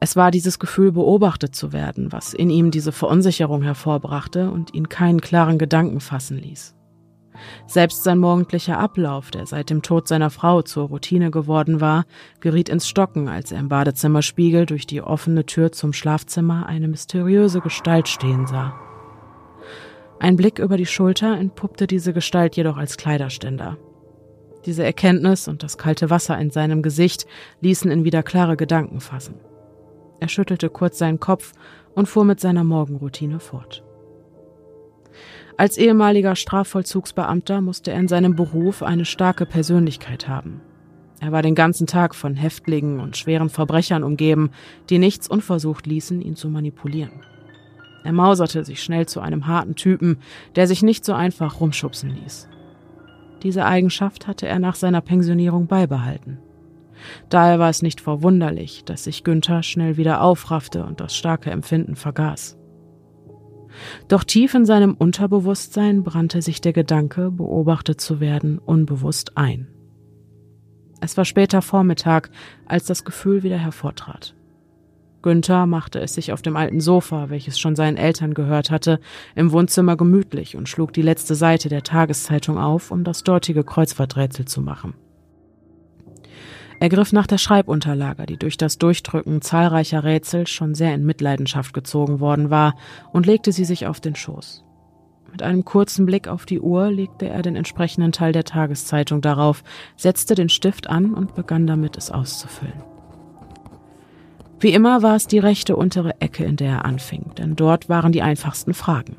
[0.00, 4.88] Es war dieses Gefühl, beobachtet zu werden, was in ihm diese Verunsicherung hervorbrachte und ihn
[4.88, 6.74] keinen klaren Gedanken fassen ließ.
[7.66, 12.04] Selbst sein morgendlicher Ablauf, der seit dem Tod seiner Frau zur Routine geworden war,
[12.40, 17.60] geriet ins Stocken, als er im Badezimmerspiegel durch die offene Tür zum Schlafzimmer eine mysteriöse
[17.60, 18.85] Gestalt stehen sah.
[20.18, 23.76] Ein Blick über die Schulter entpuppte diese Gestalt jedoch als Kleiderständer.
[24.64, 27.26] Diese Erkenntnis und das kalte Wasser in seinem Gesicht
[27.60, 29.34] ließen ihn wieder klare Gedanken fassen.
[30.18, 31.52] Er schüttelte kurz seinen Kopf
[31.94, 33.84] und fuhr mit seiner Morgenroutine fort.
[35.58, 40.60] Als ehemaliger Strafvollzugsbeamter musste er in seinem Beruf eine starke Persönlichkeit haben.
[41.20, 44.50] Er war den ganzen Tag von Häftlingen und schweren Verbrechern umgeben,
[44.90, 47.22] die nichts unversucht ließen, ihn zu manipulieren.
[48.06, 50.18] Er mauserte sich schnell zu einem harten Typen,
[50.54, 52.48] der sich nicht so einfach rumschubsen ließ.
[53.42, 56.38] Diese Eigenschaft hatte er nach seiner Pensionierung beibehalten.
[57.30, 61.96] Daher war es nicht verwunderlich, dass sich Günther schnell wieder aufraffte und das starke Empfinden
[61.96, 62.56] vergaß.
[64.06, 69.66] Doch tief in seinem Unterbewusstsein brannte sich der Gedanke, beobachtet zu werden, unbewusst ein.
[71.00, 72.30] Es war später Vormittag,
[72.66, 74.35] als das Gefühl wieder hervortrat.
[75.22, 79.00] Günther machte es sich auf dem alten Sofa, welches schon seinen Eltern gehört hatte,
[79.34, 84.44] im Wohnzimmer gemütlich und schlug die letzte Seite der Tageszeitung auf, um das dortige Kreuzworträtsel
[84.44, 84.94] zu machen.
[86.78, 91.72] Er griff nach der Schreibunterlage, die durch das Durchdrücken zahlreicher Rätsel schon sehr in Mitleidenschaft
[91.72, 92.74] gezogen worden war,
[93.12, 94.62] und legte sie sich auf den Schoß.
[95.32, 99.64] Mit einem kurzen Blick auf die Uhr legte er den entsprechenden Teil der Tageszeitung darauf,
[99.96, 102.95] setzte den Stift an und begann damit, es auszufüllen.
[104.58, 108.12] Wie immer war es die rechte untere Ecke, in der er anfing, denn dort waren
[108.12, 109.16] die einfachsten Fragen.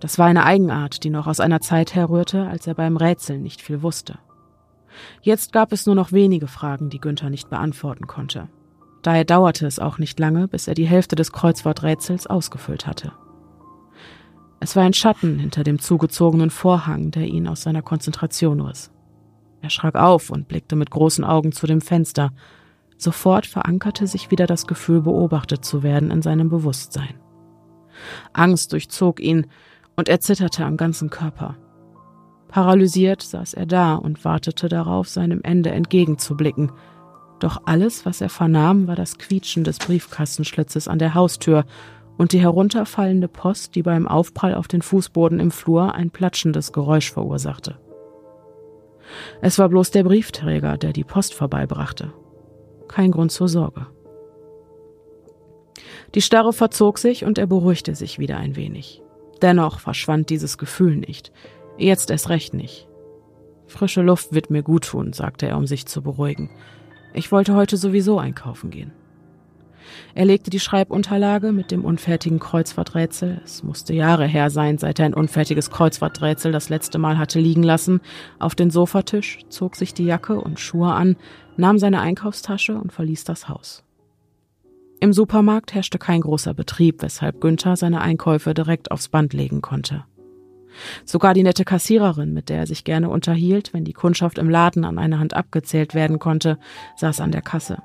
[0.00, 3.60] Das war eine Eigenart, die noch aus einer Zeit herrührte, als er beim Rätseln nicht
[3.60, 4.18] viel wusste.
[5.22, 8.48] Jetzt gab es nur noch wenige Fragen, die Günther nicht beantworten konnte.
[9.02, 13.12] Daher dauerte es auch nicht lange, bis er die Hälfte des Kreuzworträtsels ausgefüllt hatte.
[14.60, 18.90] Es war ein Schatten hinter dem zugezogenen Vorhang, der ihn aus seiner Konzentration riss.
[19.60, 22.30] Er schrak auf und blickte mit großen Augen zu dem Fenster.
[22.98, 27.14] Sofort verankerte sich wieder das Gefühl, beobachtet zu werden in seinem Bewusstsein.
[28.32, 29.46] Angst durchzog ihn,
[29.96, 31.56] und er zitterte am ganzen Körper.
[32.46, 36.70] Paralysiert saß er da und wartete darauf, seinem Ende entgegenzublicken.
[37.40, 41.64] Doch alles, was er vernahm, war das Quietschen des Briefkastenschlitzes an der Haustür
[42.16, 47.12] und die herunterfallende Post, die beim Aufprall auf den Fußboden im Flur ein platschendes Geräusch
[47.12, 47.78] verursachte.
[49.40, 52.12] Es war bloß der Briefträger, der die Post vorbeibrachte.
[52.88, 53.86] Kein Grund zur Sorge.
[56.14, 59.02] Die Starre verzog sich und er beruhigte sich wieder ein wenig.
[59.42, 61.32] Dennoch verschwand dieses Gefühl nicht.
[61.76, 62.88] Jetzt erst recht nicht.
[63.66, 66.50] Frische Luft wird mir gut tun, sagte er, um sich zu beruhigen.
[67.14, 68.92] Ich wollte heute sowieso einkaufen gehen.
[70.14, 75.06] Er legte die Schreibunterlage mit dem unfertigen Kreuzworträtsel, es musste Jahre her sein, seit er
[75.06, 78.00] ein unfertiges Kreuzworträtsel das letzte Mal hatte liegen lassen,
[78.38, 81.16] auf den Sofatisch, zog sich die Jacke und Schuhe an,
[81.56, 83.84] nahm seine Einkaufstasche und verließ das Haus.
[85.00, 90.04] Im Supermarkt herrschte kein großer Betrieb, weshalb Günther seine Einkäufe direkt aufs Band legen konnte.
[91.04, 94.84] Sogar die nette Kassiererin, mit der er sich gerne unterhielt, wenn die Kundschaft im Laden
[94.84, 96.58] an einer Hand abgezählt werden konnte,
[96.96, 97.78] saß an der Kasse.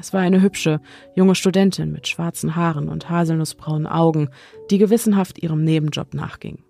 [0.00, 0.80] Es war eine hübsche,
[1.14, 4.30] junge Studentin mit schwarzen Haaren und haselnussbraunen Augen,
[4.70, 6.64] die gewissenhaft ihrem Nebenjob nachging.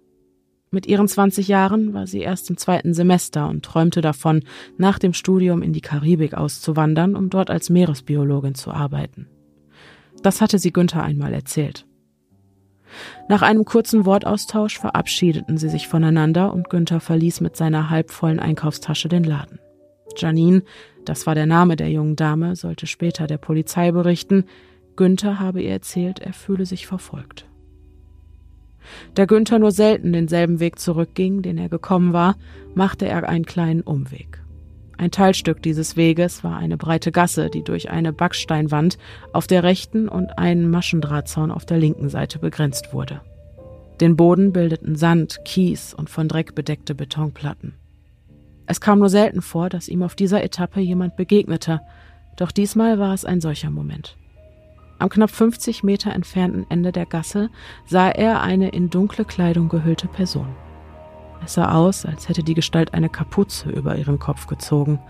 [0.73, 4.43] Mit ihren 20 Jahren war sie erst im zweiten Semester und träumte davon,
[4.79, 9.29] nach dem Studium in die Karibik auszuwandern, um dort als Meeresbiologin zu arbeiten.
[10.23, 11.87] Das hatte sie Günther einmal erzählt.
[13.29, 19.09] Nach einem kurzen Wortaustausch verabschiedeten sie sich voneinander und Günther verließ mit seiner halbvollen Einkaufstasche
[19.09, 19.61] den Laden.
[20.17, 20.63] Janine,
[21.05, 24.45] das war der Name der jungen Dame, sollte später der Polizei berichten,
[24.97, 27.47] Günther habe ihr erzählt, er fühle sich verfolgt.
[29.15, 32.37] Da Günther nur selten denselben Weg zurückging, den er gekommen war,
[32.75, 34.43] machte er einen kleinen Umweg.
[34.99, 38.99] Ein Teilstück dieses Weges war eine breite Gasse, die durch eine Backsteinwand
[39.33, 43.23] auf der rechten und einen Maschendrahtzaun auf der linken Seite begrenzt wurde.
[44.03, 47.75] Den Boden bildeten Sand, Kies und von Dreck bedeckte Betonplatten.
[48.71, 51.81] Es kam nur selten vor, dass ihm auf dieser Etappe jemand begegnete,
[52.37, 54.17] doch diesmal war es ein solcher Moment.
[55.01, 57.51] Am knapp 50 Meter entfernten Ende der Gasse
[57.87, 60.55] sah er eine in dunkle Kleidung gehüllte Person.
[61.45, 65.01] Es sah aus, als hätte die Gestalt eine Kapuze über ihren Kopf gezogen.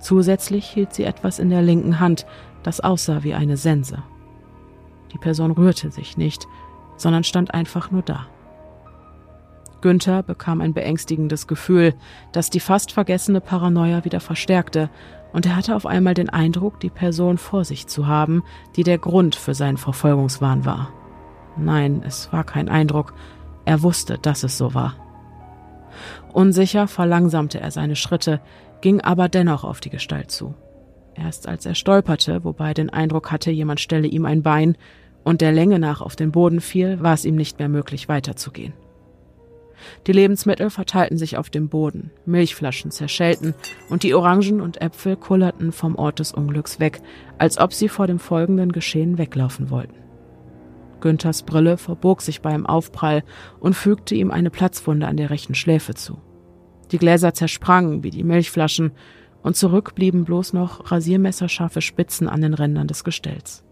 [0.00, 2.26] Zusätzlich hielt sie etwas in der linken Hand,
[2.64, 4.02] das aussah wie eine Sense.
[5.12, 6.48] Die Person rührte sich nicht,
[6.96, 8.26] sondern stand einfach nur da.
[9.80, 11.94] Günther bekam ein beängstigendes Gefühl,
[12.32, 14.90] das die fast vergessene Paranoia wieder verstärkte,
[15.32, 18.42] und er hatte auf einmal den Eindruck, die Person vor sich zu haben,
[18.76, 20.88] die der Grund für seinen Verfolgungswahn war.
[21.58, 23.12] Nein, es war kein Eindruck,
[23.64, 24.94] er wusste, dass es so war.
[26.32, 28.40] Unsicher verlangsamte er seine Schritte,
[28.80, 30.54] ging aber dennoch auf die Gestalt zu.
[31.14, 34.76] Erst als er stolperte, wobei er den Eindruck hatte, jemand stelle ihm ein Bein
[35.24, 38.74] und der Länge nach auf den Boden fiel, war es ihm nicht mehr möglich, weiterzugehen.
[40.06, 43.54] Die Lebensmittel verteilten sich auf dem Boden, Milchflaschen zerschellten
[43.88, 47.00] und die Orangen und Äpfel kullerten vom Ort des Unglücks weg,
[47.38, 49.96] als ob sie vor dem folgenden Geschehen weglaufen wollten.
[51.00, 53.22] Günthers Brille verbog sich beim Aufprall
[53.60, 56.18] und fügte ihm eine Platzwunde an der rechten Schläfe zu.
[56.90, 58.92] Die Gläser zersprangen wie die Milchflaschen,
[59.42, 63.62] und zurück blieben bloß noch rasiermesserscharfe Spitzen an den Rändern des Gestells.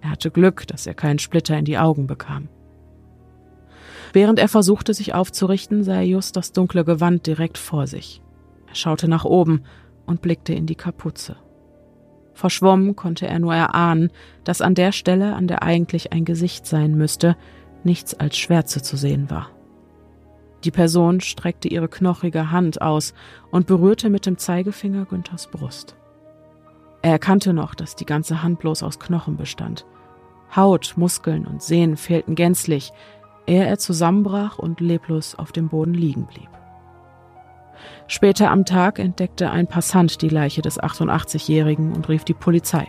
[0.00, 2.48] Er hatte Glück, dass er keinen Splitter in die Augen bekam.
[4.16, 8.22] Während er versuchte, sich aufzurichten, sah er just das dunkle Gewand direkt vor sich.
[8.66, 9.64] Er schaute nach oben
[10.06, 11.36] und blickte in die Kapuze.
[12.32, 14.10] Verschwommen konnte er nur erahnen,
[14.42, 17.36] dass an der Stelle, an der eigentlich ein Gesicht sein müsste,
[17.84, 19.50] nichts als Schwärze zu sehen war.
[20.64, 23.12] Die Person streckte ihre knochige Hand aus
[23.50, 25.94] und berührte mit dem Zeigefinger Günthers Brust.
[27.02, 29.84] Er erkannte noch, dass die ganze Hand bloß aus Knochen bestand.
[30.54, 32.92] Haut, Muskeln und Sehnen fehlten gänzlich,
[33.46, 36.48] ehe er zusammenbrach und leblos auf dem Boden liegen blieb.
[38.08, 42.88] Später am Tag entdeckte ein Passant die Leiche des 88-Jährigen und rief die Polizei.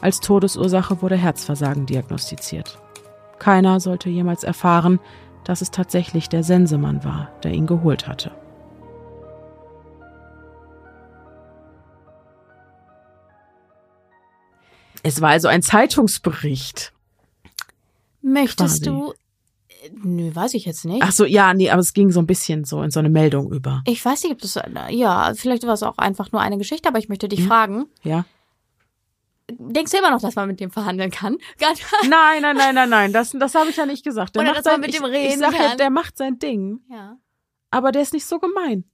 [0.00, 2.78] Als Todesursache wurde Herzversagen diagnostiziert.
[3.38, 5.00] Keiner sollte jemals erfahren,
[5.44, 8.30] dass es tatsächlich der Sensemann war, der ihn geholt hatte.
[15.02, 16.92] Es war also ein Zeitungsbericht.
[18.22, 18.96] Möchtest Quasi.
[18.96, 19.14] du
[20.02, 21.02] Nö, weiß ich jetzt nicht.
[21.02, 23.52] Ach so, ja, nee, aber es ging so ein bisschen so in so eine Meldung
[23.52, 23.82] über.
[23.86, 24.58] Ich weiß nicht, ob das,
[24.90, 27.86] ja, vielleicht war es auch einfach nur eine Geschichte, aber ich möchte dich fragen.
[28.02, 28.24] Ja?
[29.50, 31.36] Denkst du immer noch, dass man mit dem verhandeln kann?
[32.08, 34.34] Nein, nein, nein, nein, nein, das, das habe ich ja nicht gesagt.
[34.34, 35.78] Der Oder macht dass man sein, mit ich, dem reden ich sag ja, kann.
[35.78, 37.16] der macht sein Ding, ja.
[37.70, 38.84] aber der ist nicht so gemein.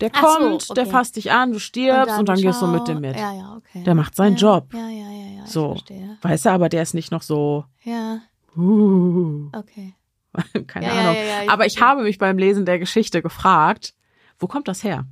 [0.00, 0.92] Der Ach so, kommt, der okay.
[0.92, 3.16] fasst dich an, du stirbst und dann, gehst du mit dem mit.
[3.16, 3.82] Ja, ja, okay.
[3.82, 4.74] Der macht seinen ja, Job.
[4.74, 5.46] Ja, ja, ja, ja.
[5.46, 5.72] So.
[5.74, 6.18] Ich verstehe.
[6.20, 8.20] Weißt du, aber der ist nicht noch so, Ja,
[8.56, 9.94] uh, okay.
[10.66, 11.14] keine Ja, Ahnung.
[11.14, 13.94] ja, ja, aber ich habe mich beim Lesen der Geschichte gefragt,
[14.38, 15.04] wo kommt das her?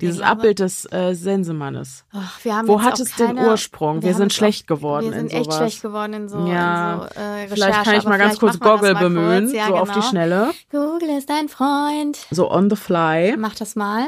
[0.00, 2.06] Dieses glaube- Abbild des äh, Sensemannes.
[2.42, 4.00] Wir haben Wo hat es den Ursprung?
[4.02, 7.00] Wir haben sind schlecht geworden Wir in sind echt schlecht geworden in so, Ja, in
[7.14, 7.48] so äh.
[7.48, 9.66] Vielleicht kann ich mal ganz kurz wir Goggle bemühen, kurz.
[9.66, 10.00] So auf genau.
[10.00, 10.50] die Schnelle.
[10.70, 12.16] Google ist dein Freund.
[12.30, 13.34] So on the fly.
[13.36, 14.06] Mach das mal.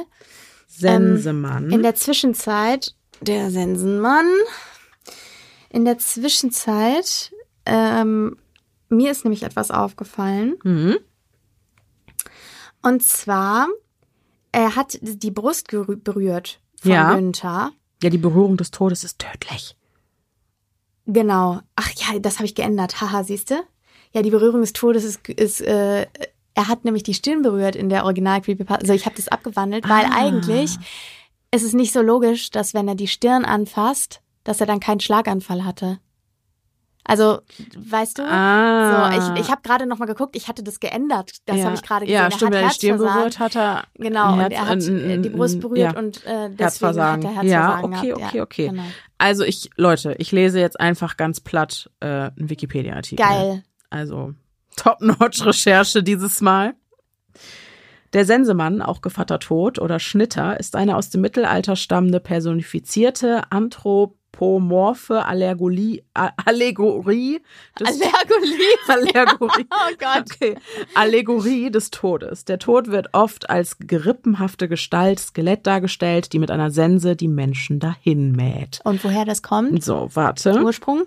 [0.69, 1.71] Sensemann.
[1.71, 4.27] In der Zwischenzeit, der Sensenmann.
[5.71, 7.33] In der Zwischenzeit,
[7.67, 8.37] ähm,
[8.89, 10.57] mir ist nämlich etwas aufgefallen.
[10.65, 10.97] mhm.
[12.83, 13.67] Und zwar,
[14.53, 17.15] er hat die Brust berührt von Ja.
[17.15, 17.73] Günther.
[18.03, 19.77] Ja, die Berührung des Todes ist tödlich.
[21.07, 21.61] Genau.
[21.75, 23.01] Ach ja, das habe ich geändert.
[23.01, 23.57] Haha, siehst du?
[24.13, 26.07] Ja, die Berührung des Todes ist, ist äh,
[26.55, 28.81] er hat nämlich die Stirn berührt in der Original Creepypasta.
[28.83, 30.13] Also ich habe das abgewandelt, weil Ah.
[30.17, 30.77] eigentlich
[31.51, 35.01] ist es nicht so logisch, dass wenn er die Stirn anfasst, dass er dann keinen
[35.01, 35.99] Schlaganfall hatte.
[37.09, 37.41] Also,
[37.77, 38.23] weißt du?
[38.23, 39.11] Ah.
[39.11, 41.33] So, ich, ich habe gerade noch mal geguckt, ich hatte das geändert.
[41.47, 41.65] Das ja.
[41.65, 42.21] habe ich gerade gesehen.
[42.21, 44.83] Ja, stimmt, hat er die Stirn berührt hat er Genau, ein und Herz- er hat
[44.89, 45.99] äh, die Brust berührt ja.
[45.99, 47.25] und äh, deswegen Herzversagen.
[47.37, 48.23] hat er Ja, Herzversagen okay, gehabt.
[48.25, 48.69] okay, ja, okay.
[48.69, 48.83] Genau.
[49.17, 53.25] Also ich, Leute, ich lese jetzt einfach ganz platt äh, einen Wikipedia-Artikel.
[53.25, 53.63] Geil.
[53.91, 54.35] Also
[54.77, 56.75] Top-Notch-Recherche dieses Mal.
[58.15, 63.43] Der Sensemann, auch Gevatter Tod oder Schnitter, ist eine aus dem Mittelalter stammende personifizierte
[64.39, 67.41] anthropomorphe Allegorie, A- Allegorie
[67.79, 68.77] des Allergolie.
[68.89, 69.67] Allegorie.
[69.71, 70.25] Oh Gott.
[70.35, 70.57] Okay.
[70.95, 72.45] Allegorie des Todes.
[72.45, 77.81] Der Tod wird oft als gerippenhafte Gestalt, Skelett dargestellt, die mit einer Sense die Menschen
[77.81, 78.81] dahin mäht.
[78.85, 79.83] Und woher das kommt?
[79.83, 80.63] So, warte.
[80.63, 81.05] Ursprung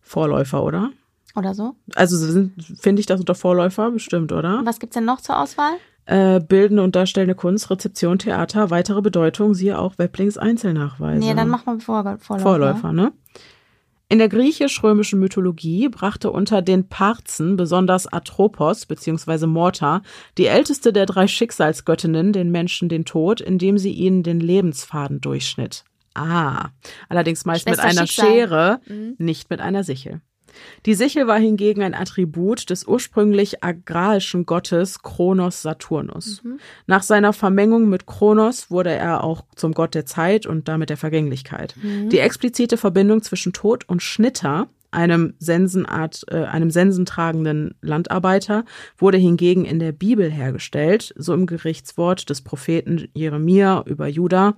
[0.00, 0.90] Vorläufer, oder?
[1.36, 1.74] oder so?
[1.94, 2.48] Also
[2.78, 4.60] finde ich das unter Vorläufer bestimmt, oder?
[4.64, 5.72] Was gibt's denn noch zur Auswahl?
[6.06, 11.18] Äh, bildende und darstellende Kunst, Rezeption, Theater, weitere Bedeutung, siehe auch Weblings Einzelnachweise.
[11.18, 12.38] Nee, dann machen wir Vor Vorläufer.
[12.42, 13.12] Vorläufer, ne?
[14.10, 19.46] In der griechisch-römischen Mythologie brachte unter den Parzen besonders Atropos bzw.
[19.46, 20.02] Morta,
[20.36, 25.84] die älteste der drei Schicksalsgöttinnen, den Menschen den Tod, indem sie ihnen den Lebensfaden durchschnitt.
[26.14, 26.68] Ah,
[27.08, 28.26] allerdings meist Schwester mit einer Schicksal.
[28.30, 29.14] Schere, Mhm.
[29.18, 30.20] nicht mit einer Sichel.
[30.86, 36.42] Die Sichel war hingegen ein Attribut des ursprünglich agrarischen Gottes Kronos Saturnus.
[36.42, 36.58] Mhm.
[36.86, 40.96] Nach seiner Vermengung mit Kronos wurde er auch zum Gott der Zeit und damit der
[40.96, 41.74] Vergänglichkeit.
[41.82, 42.08] Mhm.
[42.10, 48.64] Die explizite Verbindung zwischen Tod und Schnitter, einem Sensenart, äh, einem sensentragenden Landarbeiter,
[48.96, 54.56] wurde hingegen in der Bibel hergestellt, so im Gerichtswort des Propheten Jeremia über Juda.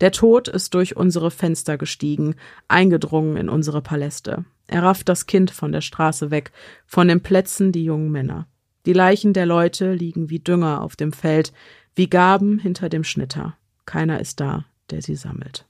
[0.00, 2.34] Der Tod ist durch unsere Fenster gestiegen,
[2.68, 4.44] eingedrungen in unsere Paläste.
[4.66, 6.50] Er rafft das Kind von der Straße weg,
[6.86, 8.46] von den Plätzen die jungen Männer.
[8.86, 11.52] Die Leichen der Leute liegen wie Dünger auf dem Feld,
[11.94, 13.56] wie Gaben hinter dem Schnitter.
[13.86, 15.66] Keiner ist da, der sie sammelt.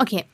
[0.00, 0.24] Okay.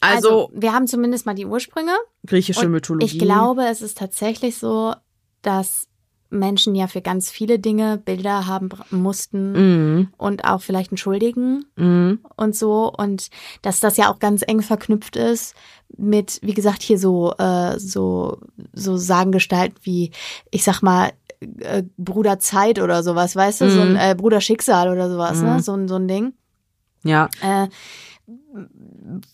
[0.00, 1.92] Also, wir haben zumindest mal die Ursprünge.
[2.26, 3.06] griechische Mythologie.
[3.06, 4.94] Ich glaube, es ist tatsächlich so,
[5.42, 5.88] dass
[6.30, 10.08] Menschen ja für ganz viele Dinge Bilder haben mussten Mhm.
[10.16, 12.20] und auch vielleicht einen Schuldigen Mhm.
[12.36, 13.28] und so und
[13.62, 15.54] dass das ja auch ganz eng verknüpft ist
[15.96, 18.38] mit, wie gesagt, hier so äh, so
[18.72, 20.10] so Sagengestalten wie,
[20.50, 21.12] ich sag mal
[21.60, 23.96] äh, Bruder Zeit oder sowas, weißt du, so ein Mhm.
[24.00, 25.44] äh, Bruder Schicksal oder sowas, Mhm.
[25.46, 26.32] ne, so ein so ein Ding.
[27.04, 27.68] Ja, Äh,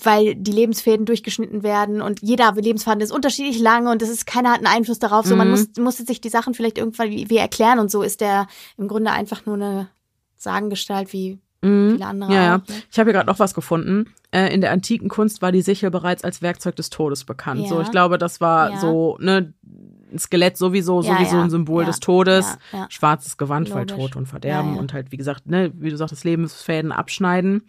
[0.02, 4.50] weil die Lebensfäden durchgeschnitten werden und jeder Lebensfaden ist unterschiedlich lang und das ist keiner
[4.50, 5.26] hat einen Einfluss darauf.
[5.26, 5.52] So man Mhm.
[5.52, 8.88] muss musste sich die Sachen vielleicht irgendwann wie, wie erklären und so ist der im
[8.88, 9.88] Grunde einfach nur eine
[10.36, 11.90] Sagengestalt wie Mhm.
[11.92, 12.68] viele andere Ja, auch.
[12.68, 12.74] Ne?
[12.90, 14.06] Ich habe hier gerade noch was gefunden.
[14.30, 17.60] Äh, in der antiken Kunst war die Sichel bereits als Werkzeug des Todes bekannt.
[17.62, 17.68] Ja.
[17.68, 18.80] So, ich glaube, das war Ja.
[18.80, 19.52] so, ne,
[20.10, 22.56] ein Skelett sowieso, Ja, sowieso ein Symbol des Todes.
[22.88, 23.94] Schwarzes Gewand, weil Logisch.
[23.94, 27.68] Tod und Verderben und halt, wie gesagt, ne, wie du sagtest, Lebensfäden abschneiden.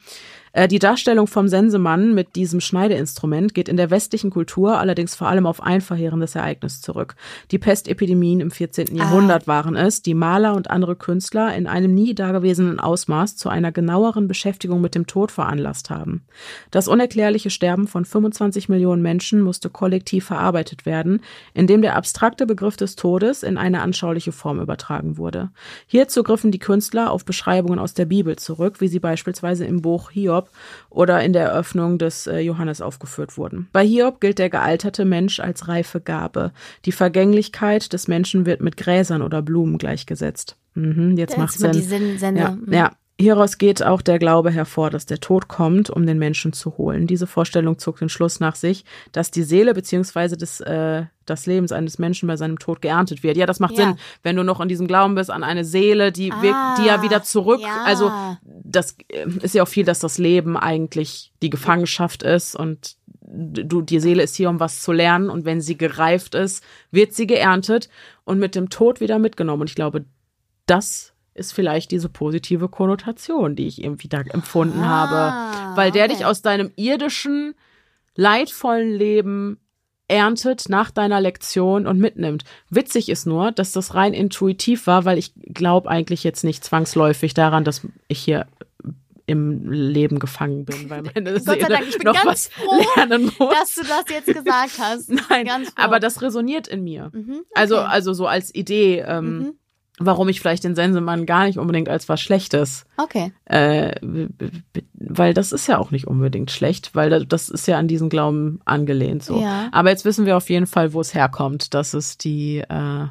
[0.53, 5.27] Äh, die Darstellung vom Sensemann mit diesem Schneideinstrument geht in der westlichen Kultur allerdings vor
[5.27, 7.15] allem auf ein verheerendes Ereignis zurück.
[7.51, 8.87] Die Pestepidemien im 14.
[8.91, 8.95] Ah.
[8.95, 13.71] Jahrhundert waren es, die Maler und andere Künstler in einem nie dagewesenen Ausmaß zu einer
[13.71, 16.23] genaueren Beschäftigung mit dem Tod veranlasst haben.
[16.69, 21.21] Das unerklärliche Sterben von 25 Millionen Menschen musste kollektiv verarbeitet werden,
[21.53, 25.49] indem der abstrakte Begriff des Todes in eine anschauliche Form übertragen wurde.
[25.87, 30.11] Hierzu griffen die Künstler auf Beschreibungen aus der Bibel zurück, wie sie beispielsweise im Buch
[30.11, 30.40] Hiob
[30.89, 33.67] oder in der Eröffnung des äh, Johannes aufgeführt wurden.
[33.71, 36.51] Bei Hiob gilt der gealterte Mensch als reife Gabe.
[36.85, 40.55] Die Vergänglichkeit des Menschen wird mit Gräsern oder Blumen gleichgesetzt.
[40.73, 41.71] Mhm, jetzt Das macht Sinn.
[41.73, 42.41] die Sinn Sende.
[42.41, 42.91] Ja, ja.
[43.19, 47.05] Hieraus geht auch der Glaube hervor, dass der Tod kommt, um den Menschen zu holen.
[47.05, 51.71] Diese Vorstellung zog den Schluss nach sich, dass die Seele beziehungsweise des, äh, das Lebens
[51.71, 53.37] eines Menschen bei seinem Tod geerntet wird.
[53.37, 53.85] Ja, das macht Ja.
[53.89, 56.95] Sinn, wenn du noch in diesem Glauben bist an eine Seele, die, wirkt, die ja
[56.95, 57.61] Ah, wieder zurück.
[57.61, 57.83] ja.
[57.85, 58.11] Also
[58.71, 62.95] das äh, ist ja auch viel, dass das Leben eigentlich die Gefangenschaft ist und
[63.31, 67.13] du, die Seele ist hier, um was zu lernen und wenn sie gereift ist, wird
[67.13, 67.89] sie geerntet
[68.23, 69.61] und mit dem Tod wieder mitgenommen.
[69.61, 70.05] Und ich glaube,
[70.65, 75.77] das ist vielleicht diese positive Konnotation, die ich irgendwie da empfunden Ah, habe.
[75.77, 76.15] Weil der okay.
[76.15, 77.55] dich aus deinem irdischen,
[78.15, 79.59] leidvollen Leben
[80.11, 82.43] erntet nach deiner Lektion und mitnimmt.
[82.69, 87.33] Witzig ist nur, dass das rein intuitiv war, weil ich glaube eigentlich jetzt nicht zwangsläufig
[87.33, 88.45] daran, dass ich hier
[89.27, 92.47] im Leben gefangen bin, weil meine Gott sei Seele Dank, ich bin noch ganz was
[92.49, 93.53] froh, lernen muss.
[93.53, 95.09] dass du das jetzt gesagt hast.
[95.29, 97.09] Nein, aber das resoniert in mir.
[97.13, 97.43] Mhm, okay.
[97.53, 99.53] Also, also so als Idee, ähm, Mhm.
[100.05, 103.31] Warum ich vielleicht den Sensemann gar nicht unbedingt als was Schlechtes, Okay.
[103.45, 103.95] äh,
[104.93, 108.09] weil das ist ja auch nicht unbedingt schlecht, weil da- das ist ja an diesen
[108.09, 109.41] Glauben angelehnt so.
[109.41, 109.69] Ja.
[109.71, 111.73] Aber jetzt wissen wir auf jeden Fall, wo es herkommt.
[111.73, 113.05] Das ist die, äh,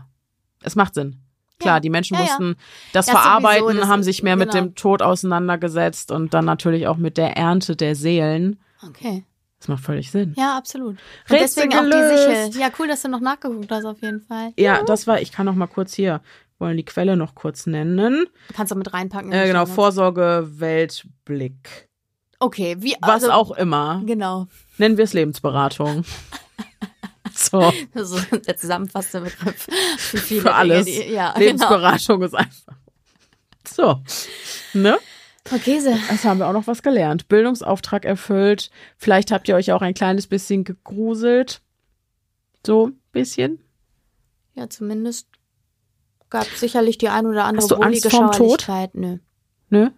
[0.63, 1.17] es macht Sinn.
[1.59, 1.81] Klar, Ja.
[1.81, 2.27] die Menschen Ja, ja.
[2.27, 2.57] mussten
[2.93, 4.65] das, Das verarbeiten, sowieso, das haben sich mehr mit genau.
[4.65, 8.59] dem Tod auseinandergesetzt und dann natürlich auch mit der Ernte der Seelen.
[8.87, 9.25] Okay.
[9.59, 10.33] Das macht völlig Sinn.
[10.39, 10.93] Ja, absolut.
[10.93, 12.53] Und Rätsel deswegen auch die gelöst.
[12.55, 12.63] Sichel.
[12.63, 14.55] Ja, cool, dass du noch nachgeguckt hast, auf jeden Fall.
[14.57, 16.23] Ja, das war, ich kann noch mal kurz hier,
[16.61, 18.27] wollen die Quelle noch kurz nennen.
[18.55, 19.33] Kannst du mit reinpacken.
[19.33, 19.67] in Äh, genau.
[19.67, 21.89] Vorsorge, Weltblick.
[22.39, 22.97] Okay, wie.
[23.01, 24.03] Was also, auch immer.
[24.07, 24.47] Genau.
[24.79, 26.05] Nennen wir es Lebensberatung.
[27.35, 29.67] so, So der zusammenfassende Begriff
[29.99, 30.87] für viele für alles.
[30.87, 31.45] Dinge, die, ja, genau.
[31.45, 32.77] Lebensberatung ist einfach.
[33.67, 34.03] So,
[34.73, 34.99] ne?
[35.53, 35.95] Okay, so.
[36.09, 37.29] Das haben wir auch noch was gelernt.
[37.29, 38.71] Bildungsauftrag erfüllt.
[38.97, 41.61] Vielleicht habt ihr euch auch ein kleines bisschen gegruselt.
[42.65, 43.63] So, ein bisschen.
[44.55, 45.30] Ja, zumindest
[46.31, 48.67] gab sicherlich die ein oder andere Hast du Angst wohlige vorm Tod?
[48.95, 49.19] Nö.
[49.69, 49.93] Ne?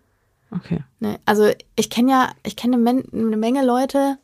[0.50, 0.80] Okay.
[1.00, 4.18] Nee, also ich kenne ja, ich kenne eine, Men eine Menge Leute,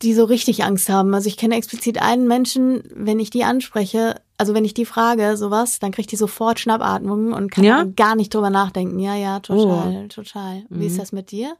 [0.00, 1.14] die so richtig Angst haben.
[1.14, 5.36] Also ich kenne explizit einen Menschen, wenn ich die anspreche, also wenn ich die frage,
[5.36, 7.84] sowas, dann kriegt die sofort Schnappatmung und kann Ja?
[7.94, 8.98] gar nicht drüber nachdenken.
[8.98, 10.64] Ja, ja, total, total.
[10.70, 10.98] Wie ist Mhm.
[10.98, 11.54] das mit dir?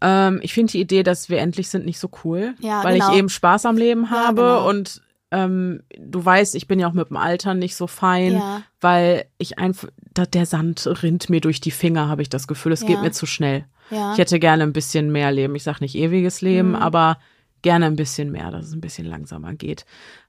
[0.00, 3.10] Ähm, ich finde die Idee, dass wir endlich sind, nicht so cool, Ja, weil genau.
[3.12, 4.68] ich eben Spaß am Leben Ja, habe genau.
[4.68, 5.02] und
[5.32, 8.62] ähm, du weißt, ich bin ja auch mit dem Alter nicht so fein, Ja.
[8.80, 9.88] weil ich einfach,
[10.32, 13.02] der Sand rinnt mir durch die Finger, habe ich das Gefühl, es geht Ja.
[13.02, 13.64] mir zu schnell.
[13.90, 14.12] Ja.
[14.12, 15.54] Ich hätte gerne ein bisschen mehr Leben.
[15.56, 16.74] Ich sage nicht ewiges Leben, Mhm.
[16.76, 17.18] aber
[17.62, 19.84] gerne ein bisschen mehr, dass es ein bisschen langsamer geht.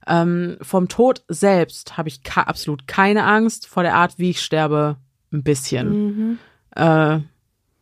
[0.06, 3.66] Ähm, vom Tod selbst habe ich absolut keine Angst.
[3.66, 4.96] Vor der Art, wie ich sterbe,
[5.32, 5.88] ein bisschen.
[5.88, 6.38] Mhm.
[6.76, 7.20] Äh,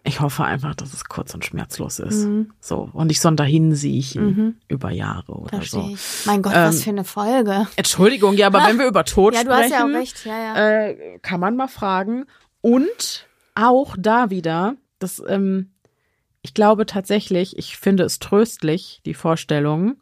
[0.05, 2.25] ich hoffe einfach, dass es kurz und schmerzlos ist.
[2.27, 2.53] Mhm.
[2.61, 2.91] So.
[2.93, 4.55] Und nicht so ein Dahinsiechen Mhm.
[4.69, 5.91] über Jahre oder Verstehe so.
[5.95, 6.27] ich.
[6.27, 7.67] Mein Gott, Ähm, was für eine Folge.
[7.77, 10.25] Entschuldigung, ja, aber wenn wir über Tod Ja, du sprechen, hast ja auch recht.
[10.25, 10.57] Ja, ja.
[10.89, 12.25] äh, kann man mal fragen.
[12.61, 15.71] Und auch da wieder, das, ähm,
[16.43, 19.97] ich glaube tatsächlich, ich finde es tröstlich, die Vorstellung,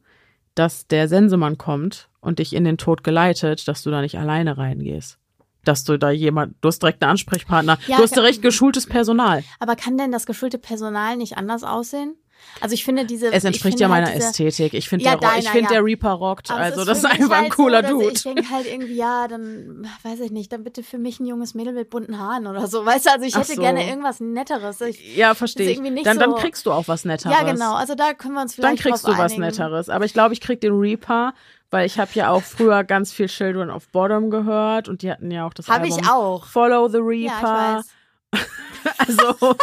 [0.55, 4.57] dass der Sensemann kommt und dich in den Tod geleitet, dass du da nicht alleine
[4.59, 5.19] reingehst.
[5.65, 9.45] Dass du da jemand, du hast direkt einen Ansprechpartner, Ja, du hast direkt geschultes Personal.
[9.59, 12.15] Aber kann denn das geschulte Personal nicht anders aussehen?
[12.63, 13.27] Also ich finde diese.
[13.31, 14.73] Es ich entspricht ja meiner halt diese, Ästhetik.
[14.73, 15.77] Ich finde Ja, der, Ro- ich deiner, find ja.
[15.77, 16.51] der Reaper rockt.
[16.51, 18.13] Aber Also das ist einfach ein halt cooler so, Dude.
[18.15, 21.53] Ich denke halt irgendwie, ja, dann weiß ich nicht, dann bitte für mich ein junges
[21.53, 22.87] Mädel mit bunten Haaren oder so.
[22.87, 23.61] Weißt du, also ich Ach hätte so.
[23.61, 24.81] gerne irgendwas Netteres.
[24.81, 27.37] Ich, Ja, verstehe Dann, dann so- kriegst du auch was Netteres.
[27.39, 27.75] ja, genau.
[27.75, 29.43] Also da können wir uns vielleicht Dann kriegst du was einigen.
[29.43, 29.91] Netteres.
[29.91, 31.35] Aber ich glaube, ich krieg den Reaper,
[31.71, 35.31] weil ich habe ja auch früher ganz viel Children of Bottom gehört und die hatten
[35.31, 36.47] ja auch das Habe Album ich auch.
[36.47, 37.05] Follow the Ja,
[37.39, 37.77] Reaper.
[37.79, 37.87] weiß.
[38.99, 39.57] also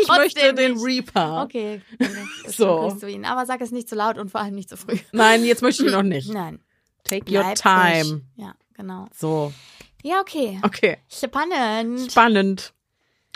[0.00, 0.84] ich möchte den nicht.
[0.84, 1.42] Reaper.
[1.44, 1.80] Okay,
[2.46, 2.96] So.
[3.00, 3.24] du ihn.
[3.24, 4.98] Aber sag es nicht zu laut und vor allem nicht zu früh.
[5.12, 6.32] Nein, jetzt möchte ich ihn noch nicht.
[6.32, 6.60] Nein.
[7.04, 8.22] Take your time.
[8.36, 9.06] Ja, genau.
[9.14, 9.52] So,
[10.02, 10.58] Ja, okay.
[10.62, 10.98] okay.
[11.08, 12.10] Spannend.
[12.12, 12.74] Spannend.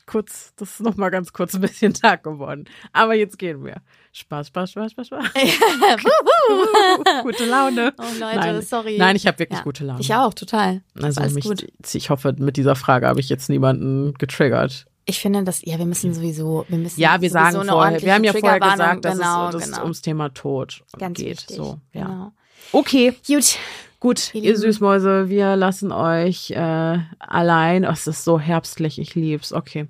[0.04, 2.64] Kurz, das ist noch mal ganz kurz ein bisschen Tag geworden.
[2.92, 3.76] Aber jetzt gehen wir.
[4.14, 5.24] Spaß, Spaß, Spaß, Spaß, Spaß.
[7.22, 7.94] Gute Laune.
[7.98, 8.62] Oh Leute, Nein.
[8.62, 8.96] sorry.
[8.98, 9.64] Nein, ich habe wirklich Ja.
[9.64, 10.00] gute Laune.
[10.00, 10.82] Ich auch, total.
[11.00, 11.66] Also Alles mich, gut.
[11.94, 14.84] ich hoffe, mit dieser Frage habe ich jetzt niemanden getriggert.
[15.06, 18.22] Ich finde, dass, ja, wir müssen sowieso, wir müssen Ja, wir sagen vorher, wir haben
[18.24, 19.82] ja vorher gesagt, dass genau, es, dass genau.
[19.82, 21.28] ums Thema Tod Ganz geht.
[21.38, 21.56] wichtig.
[21.56, 22.04] So, ja.
[22.04, 22.32] Genau.
[22.70, 23.56] Okay, Gut.
[23.98, 24.56] gut, Ihr ihr.
[24.58, 27.84] Süßmäuse, wir lassen euch äh, allein.
[27.86, 29.52] Oh, es ist so herbstlich, ich lieb's.
[29.52, 29.88] Okay.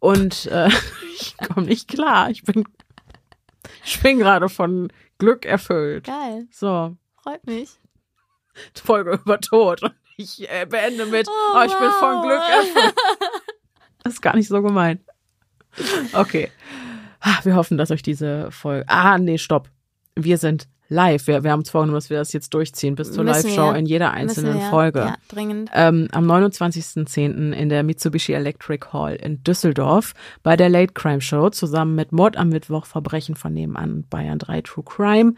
[0.00, 0.68] Und äh,
[1.20, 2.30] ich komme nicht klar.
[2.30, 2.64] Ich bin,
[3.84, 6.04] ich bin gerade von Glück erfüllt.
[6.06, 6.46] Geil.
[6.50, 7.70] So, Freut mich.
[8.82, 9.82] Folge über Tod.
[9.82, 12.22] Und ich äh, beende mit, oh, Oh, ich bin von wow.
[12.24, 12.94] Glück erfüllt.
[14.02, 15.02] Das ist gar nicht so gemeint.
[16.14, 16.50] Okay.
[17.20, 18.86] Ah, Wir hoffen, dass euch diese Folge.
[18.88, 19.68] Ah, nee, stopp.
[20.16, 21.26] Wir sind live.
[21.26, 24.10] Wir, wir haben uns vorgenommen, dass wir das jetzt durchziehen bis zur Live-Show in jeder
[24.10, 24.68] einzelnen wir.
[24.68, 24.98] Folge.
[24.98, 25.70] Ja, dringend.
[25.72, 27.52] Ähm, am 29.10.
[27.52, 30.12] in der Mitsubishi Electric Hall in Düsseldorf
[30.42, 34.60] bei der Late Crime Show zusammen mit Mord am Mittwoch, Verbrechen von nebenan, Bayern 3
[34.62, 35.34] True Crime.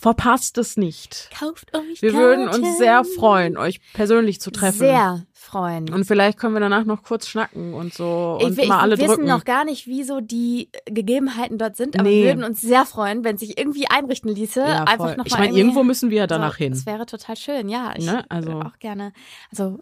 [0.00, 1.28] Verpasst es nicht.
[1.36, 2.64] Kauft euch Wir würden Karten.
[2.64, 4.78] uns sehr freuen, euch persönlich zu treffen.
[4.78, 5.92] Sehr freuen.
[5.92, 9.04] Und vielleicht können wir danach noch kurz schnacken und so und ich, mal alle wir
[9.04, 9.28] wissen drücken.
[9.28, 12.22] noch gar nicht, wie so die Gegebenheiten dort sind, aber Nee.
[12.22, 14.60] wir würden uns sehr freuen, wenn sich irgendwie einrichten ließe.
[14.60, 16.72] ja, einfach noch ich meine, irgendwo müssen wir ja danach so, hin.
[16.74, 17.92] Das wäre total schön, ja.
[17.96, 19.12] Ich Ne, also- würde auch gerne.
[19.50, 19.80] Also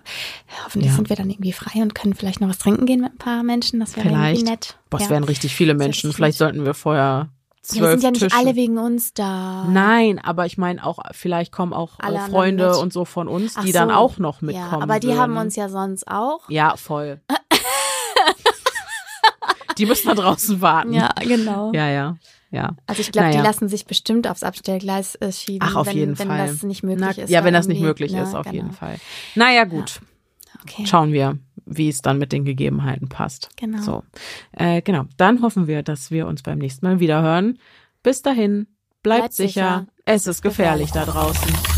[0.64, 0.97] hoffentlich Ja.
[0.97, 3.43] sind wir dann irgendwie frei und können vielleicht noch was trinken gehen mit ein paar
[3.43, 3.81] Menschen.
[3.81, 4.79] Das wäre irgendwie nett.
[4.89, 5.11] Boah, es ja.
[5.11, 6.12] wären richtig viele Menschen.
[6.12, 7.29] Vielleicht sollten wir vorher
[7.71, 8.37] ja, wir zwölf sind ja nicht Tische.
[8.37, 9.64] alle wegen uns da.
[9.69, 13.29] Nein, aber ich meine auch, vielleicht kommen auch Alle äh, anderen Freunde und so von
[13.29, 13.95] uns, Ach die dann so.
[13.95, 14.83] auch noch ja, mitkommen.
[14.83, 15.19] aber die würden.
[15.21, 16.49] haben uns ja sonst auch.
[16.49, 17.21] Ja, voll.
[19.79, 20.93] die müssen da draußen warten.
[20.93, 21.73] Ja, genau.
[21.75, 22.17] ja, ja.
[22.51, 22.71] ja.
[22.87, 23.41] Also ich glaube, Naja.
[23.41, 26.47] die lassen sich bestimmt aufs Abstellgleis äh, schieben, Ach, auf wenn, jeden wenn Fall.
[26.47, 27.31] das nicht möglich Na, ist.
[27.31, 28.55] ja, wenn das nicht möglich Ja, ist, auf genau.
[28.55, 28.97] jeden Fall.
[29.35, 30.01] Naja, gut.
[30.69, 30.87] Okay.
[30.87, 33.51] Schauen wir, wie es dann mit den Gegebenheiten passt.
[33.57, 33.83] Genau.
[33.83, 34.03] So.
[34.53, 35.05] Äh, genau.
[35.17, 37.59] Dann hoffen wir, dass wir uns beim nächsten Mal wieder hören.
[38.03, 38.67] Bis dahin,
[39.03, 39.49] bleibt, Bleibt sicher.
[39.51, 39.87] sicher.
[40.05, 41.76] Es ist gefährlich da draußen.